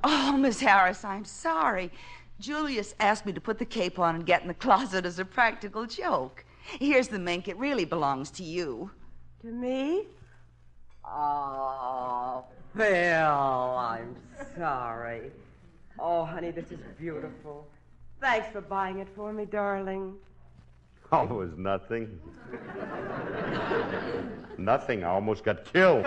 Oh, 0.03 0.37
Miss 0.37 0.59
Harris, 0.61 1.03
I'm 1.03 1.25
sorry. 1.25 1.91
Julius 2.39 2.93
asked 2.99 3.25
me 3.25 3.33
to 3.33 3.41
put 3.41 3.57
the 3.57 3.65
cape 3.65 3.97
on 3.99 4.15
and 4.15 4.25
get 4.25 4.43
in 4.43 4.47
the 4.47 4.53
closet 4.53 5.05
as 5.05 5.19
a 5.19 5.25
practical 5.25 5.85
joke. 5.85 6.45
Here's 6.79 7.07
the 7.07 7.19
mink. 7.19 7.47
It 7.47 7.57
really 7.57 7.85
belongs 7.85 8.29
to 8.31 8.43
you. 8.43 8.91
To 9.41 9.47
me? 9.47 10.05
Oh, 11.03 12.45
Phil, 12.75 12.87
I'm 12.87 14.15
sorry. 14.57 15.31
Oh, 15.99 16.25
honey, 16.25 16.51
this 16.51 16.71
is 16.71 16.79
beautiful. 16.99 17.67
Thanks 18.19 18.47
for 18.51 18.61
buying 18.61 18.99
it 18.99 19.07
for 19.15 19.31
me, 19.31 19.45
darling. 19.45 20.15
Oh, 21.11 21.23
it 21.23 21.31
was 21.31 21.57
nothing. 21.57 22.19
nothing. 24.57 25.03
I 25.03 25.09
almost 25.09 25.43
got 25.43 25.65
killed. 25.71 26.05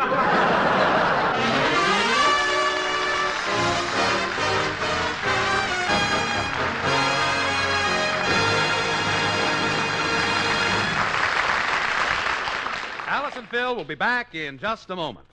Alice 13.06 13.36
and 13.36 13.48
Phil 13.48 13.74
will 13.74 13.84
be 13.84 13.94
back 13.94 14.34
in 14.34 14.58
just 14.58 14.90
a 14.90 14.96
moment. 14.96 15.29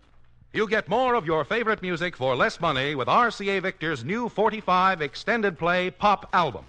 You 0.57 0.67
get 0.67 0.89
more 0.89 1.13
of 1.13 1.27
your 1.27 1.45
favorite 1.45 1.83
music 1.83 2.17
for 2.17 2.35
less 2.35 2.59
money 2.59 2.95
with 2.95 3.07
RCA 3.07 3.61
Victor's 3.61 4.03
new 4.03 4.27
45 4.27 5.03
extended 5.03 5.59
play 5.59 5.91
pop 5.91 6.27
album. 6.33 6.65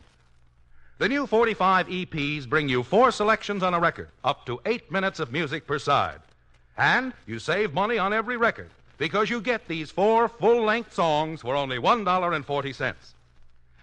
The 0.98 1.08
new 1.08 1.26
45 1.26 1.88
EPs 1.88 2.46
bring 2.46 2.68
you 2.68 2.82
four 2.82 3.10
selections 3.10 3.62
on 3.62 3.72
a 3.72 3.80
record, 3.80 4.10
up 4.22 4.44
to 4.44 4.60
eight 4.66 4.92
minutes 4.92 5.20
of 5.20 5.32
music 5.32 5.66
per 5.66 5.78
side. 5.78 6.20
And 6.76 7.14
you 7.26 7.38
save 7.38 7.72
money 7.72 7.96
on 7.96 8.12
every 8.12 8.36
record 8.36 8.68
because 8.98 9.30
you 9.30 9.40
get 9.40 9.66
these 9.68 9.90
four 9.90 10.28
full 10.28 10.64
length 10.64 10.92
songs 10.92 11.40
for 11.40 11.56
only 11.56 11.78
$1.40. 11.78 12.94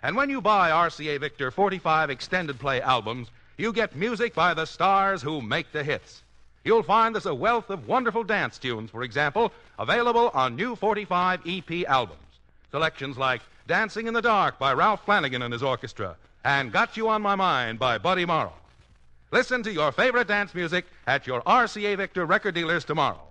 And 0.04 0.15
when 0.15 0.30
you 0.30 0.39
buy 0.39 0.70
RCA 0.70 1.20
Victor 1.20 1.50
45 1.50 2.12
extended 2.12 2.60
play 2.60 2.80
albums, 2.80 3.32
you 3.58 3.74
get 3.74 3.96
music 3.96 4.36
by 4.36 4.54
the 4.54 4.65
stars 4.65 5.24
who 5.24 5.41
make 5.41 5.72
the 5.72 5.84
hits. 5.84 6.22
You'll 6.65 6.82
find 6.82 7.13
there's 7.13 7.28
a 7.28 7.34
wealth 7.34 7.69
of 7.69 7.88
wonderful 7.88 8.23
dance 8.23 8.58
tunes, 8.58 8.89
for 8.89 9.04
example, 9.04 9.54
available 9.78 10.32
on 10.34 10.56
new 10.56 10.75
45 10.75 11.41
EP 11.45 11.88
albums. 11.88 12.19
Selections 12.71 13.17
like 13.19 13.41
Dancing 13.67 14.08
in 14.08 14.15
the 14.15 14.21
Dark 14.21 14.58
by 14.58 14.73
Ralph 14.73 15.06
Flanagan 15.06 15.43
and 15.43 15.54
his 15.54 15.62
orchestra 15.62 16.15
and 16.43 16.71
Got 16.71 16.97
You 16.97 17.08
on 17.08 17.21
My 17.21 17.36
Mind 17.36 17.78
by 17.78 17.99
Buddy 17.99 18.25
Morrow. 18.25 18.54
Listen 19.32 19.62
to 19.62 19.71
your 19.71 19.91
favorite 19.91 20.28
dance 20.28 20.56
music 20.56 20.86
at 21.06 21.28
your 21.28 21.41
RCA 21.43 21.97
Victor 21.97 22.25
record 22.25 22.56
dealers 22.56 22.84
tomorrow. 22.84 23.21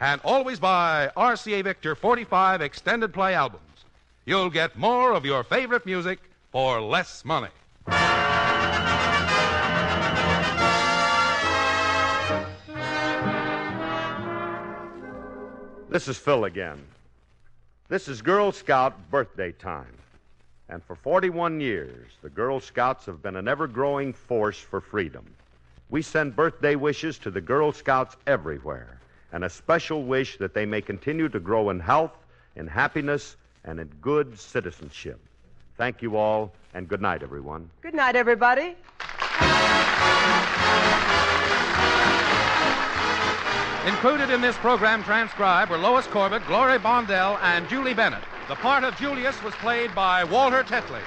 And 0.00 0.18
always 0.24 0.58
buy 0.58 1.10
RCA 1.14 1.62
Victor 1.64 1.94
45 1.94 2.62
extended 2.62 3.12
play 3.12 3.34
albums. 3.34 3.84
You'll 4.24 4.48
get 4.48 4.78
more 4.78 5.12
of 5.12 5.26
your 5.26 5.44
favorite 5.44 5.84
music 5.84 6.20
for 6.52 6.80
less 6.80 7.22
money. 7.22 7.48
This 15.90 16.06
is 16.06 16.18
Phil 16.18 16.44
again. 16.44 16.84
This 17.88 18.08
is 18.08 18.20
Girl 18.20 18.52
Scout 18.52 19.10
birthday 19.10 19.52
time. 19.52 19.96
And 20.68 20.84
for 20.84 20.94
41 20.94 21.62
years, 21.62 22.10
the 22.20 22.28
Girl 22.28 22.60
Scouts 22.60 23.06
have 23.06 23.22
been 23.22 23.36
an 23.36 23.48
ever 23.48 23.66
growing 23.66 24.12
force 24.12 24.58
for 24.58 24.82
freedom. 24.82 25.24
We 25.88 26.02
send 26.02 26.36
birthday 26.36 26.74
wishes 26.76 27.16
to 27.20 27.30
the 27.30 27.40
Girl 27.40 27.72
Scouts 27.72 28.18
everywhere, 28.26 29.00
and 29.32 29.44
a 29.44 29.48
special 29.48 30.02
wish 30.04 30.36
that 30.36 30.52
they 30.52 30.66
may 30.66 30.82
continue 30.82 31.30
to 31.30 31.40
grow 31.40 31.70
in 31.70 31.80
health, 31.80 32.18
in 32.54 32.66
happiness, 32.66 33.36
and 33.64 33.80
in 33.80 33.88
good 34.02 34.38
citizenship. 34.38 35.18
Thank 35.78 36.02
you 36.02 36.18
all, 36.18 36.52
and 36.74 36.86
good 36.86 37.00
night, 37.00 37.22
everyone. 37.22 37.70
Good 37.80 37.94
night, 37.94 38.14
everybody. 38.14 38.76
Included 43.86 44.30
in 44.30 44.40
this 44.40 44.56
program 44.56 45.04
transcribed 45.04 45.70
were 45.70 45.78
Lois 45.78 46.06
Corbett, 46.08 46.44
Gloria 46.46 46.80
Blondell, 46.80 47.38
and 47.42 47.68
Julie 47.68 47.94
Bennett. 47.94 48.22
The 48.48 48.56
part 48.56 48.82
of 48.82 48.96
Julius 48.96 49.40
was 49.42 49.54
played 49.54 49.94
by 49.94 50.24
Walter 50.24 50.64
Tetley. 50.64 51.00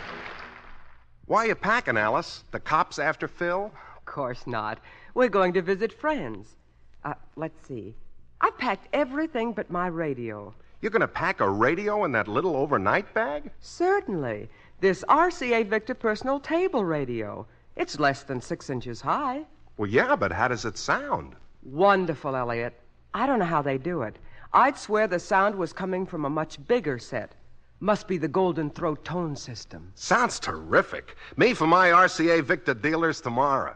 Why 1.25 1.45
you 1.45 1.55
packing, 1.55 1.97
Alice? 1.97 2.43
The 2.51 2.62
cops 2.62 2.97
after 2.97 3.27
Phil? 3.27 3.71
Of 3.97 4.05
course 4.05 4.47
not. 4.47 4.79
We're 5.13 5.29
going 5.29 5.53
to 5.53 5.62
visit 5.62 5.91
friends. 5.91 6.55
Uh, 7.03 7.13
let's 7.36 7.67
see. 7.67 7.93
I've 8.39 8.57
packed 8.57 8.88
everything 8.93 9.51
but 9.51 9.69
my 9.69 9.88
radio. 9.88 10.53
You're 10.81 10.91
going 10.91 11.01
to 11.01 11.07
pack 11.07 11.41
a 11.41 11.49
radio 11.49 12.05
in 12.05 12.13
that 12.13 12.29
little 12.29 12.55
overnight 12.55 13.13
bag? 13.13 13.51
Certainly. 13.60 14.49
This 14.79 15.03
RCA 15.10 15.67
Victor 15.67 15.93
personal 15.93 16.39
table 16.39 16.86
radio. 16.86 17.45
It's 17.75 17.99
less 17.99 18.23
than 18.23 18.41
six 18.41 18.69
inches 18.69 19.01
high. 19.01 19.45
Well, 19.77 19.89
yeah, 19.89 20.15
but 20.15 20.31
how 20.31 20.47
does 20.47 20.65
it 20.65 20.77
sound? 20.77 21.36
Wonderful, 21.63 22.36
Elliot. 22.36 22.74
I 23.13 23.26
don't 23.28 23.39
know 23.39 23.45
how 23.45 23.62
they 23.62 23.78
do 23.78 24.02
it. 24.02 24.15
I'd 24.54 24.78
swear 24.78 25.08
the 25.08 25.19
sound 25.19 25.56
was 25.56 25.74
coming 25.74 26.06
from 26.06 26.26
a 26.26 26.30
much 26.30 26.65
bigger 26.67 26.97
set. 26.97 27.34
Must 27.80 28.08
be 28.08 28.17
the 28.17 28.28
Golden 28.28 28.69
Throat 28.69 29.04
tone 29.04 29.36
system. 29.36 29.91
Sounds 29.95 30.39
terrific. 30.39 31.15
Me 31.38 31.54
for 31.54 31.67
my 31.67 31.89
RCA 31.89 32.43
Victor 32.43 32.74
dealers 32.74 33.21
tomorrow. 33.21 33.76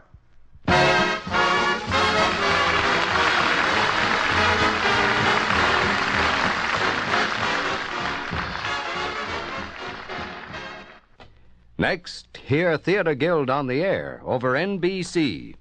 Next, 11.78 12.36
hear 12.36 12.78
Theater 12.78 13.14
Guild 13.14 13.50
on 13.50 13.66
the 13.66 13.82
Air 13.82 14.22
over 14.24 14.52
NBC. 14.52 15.54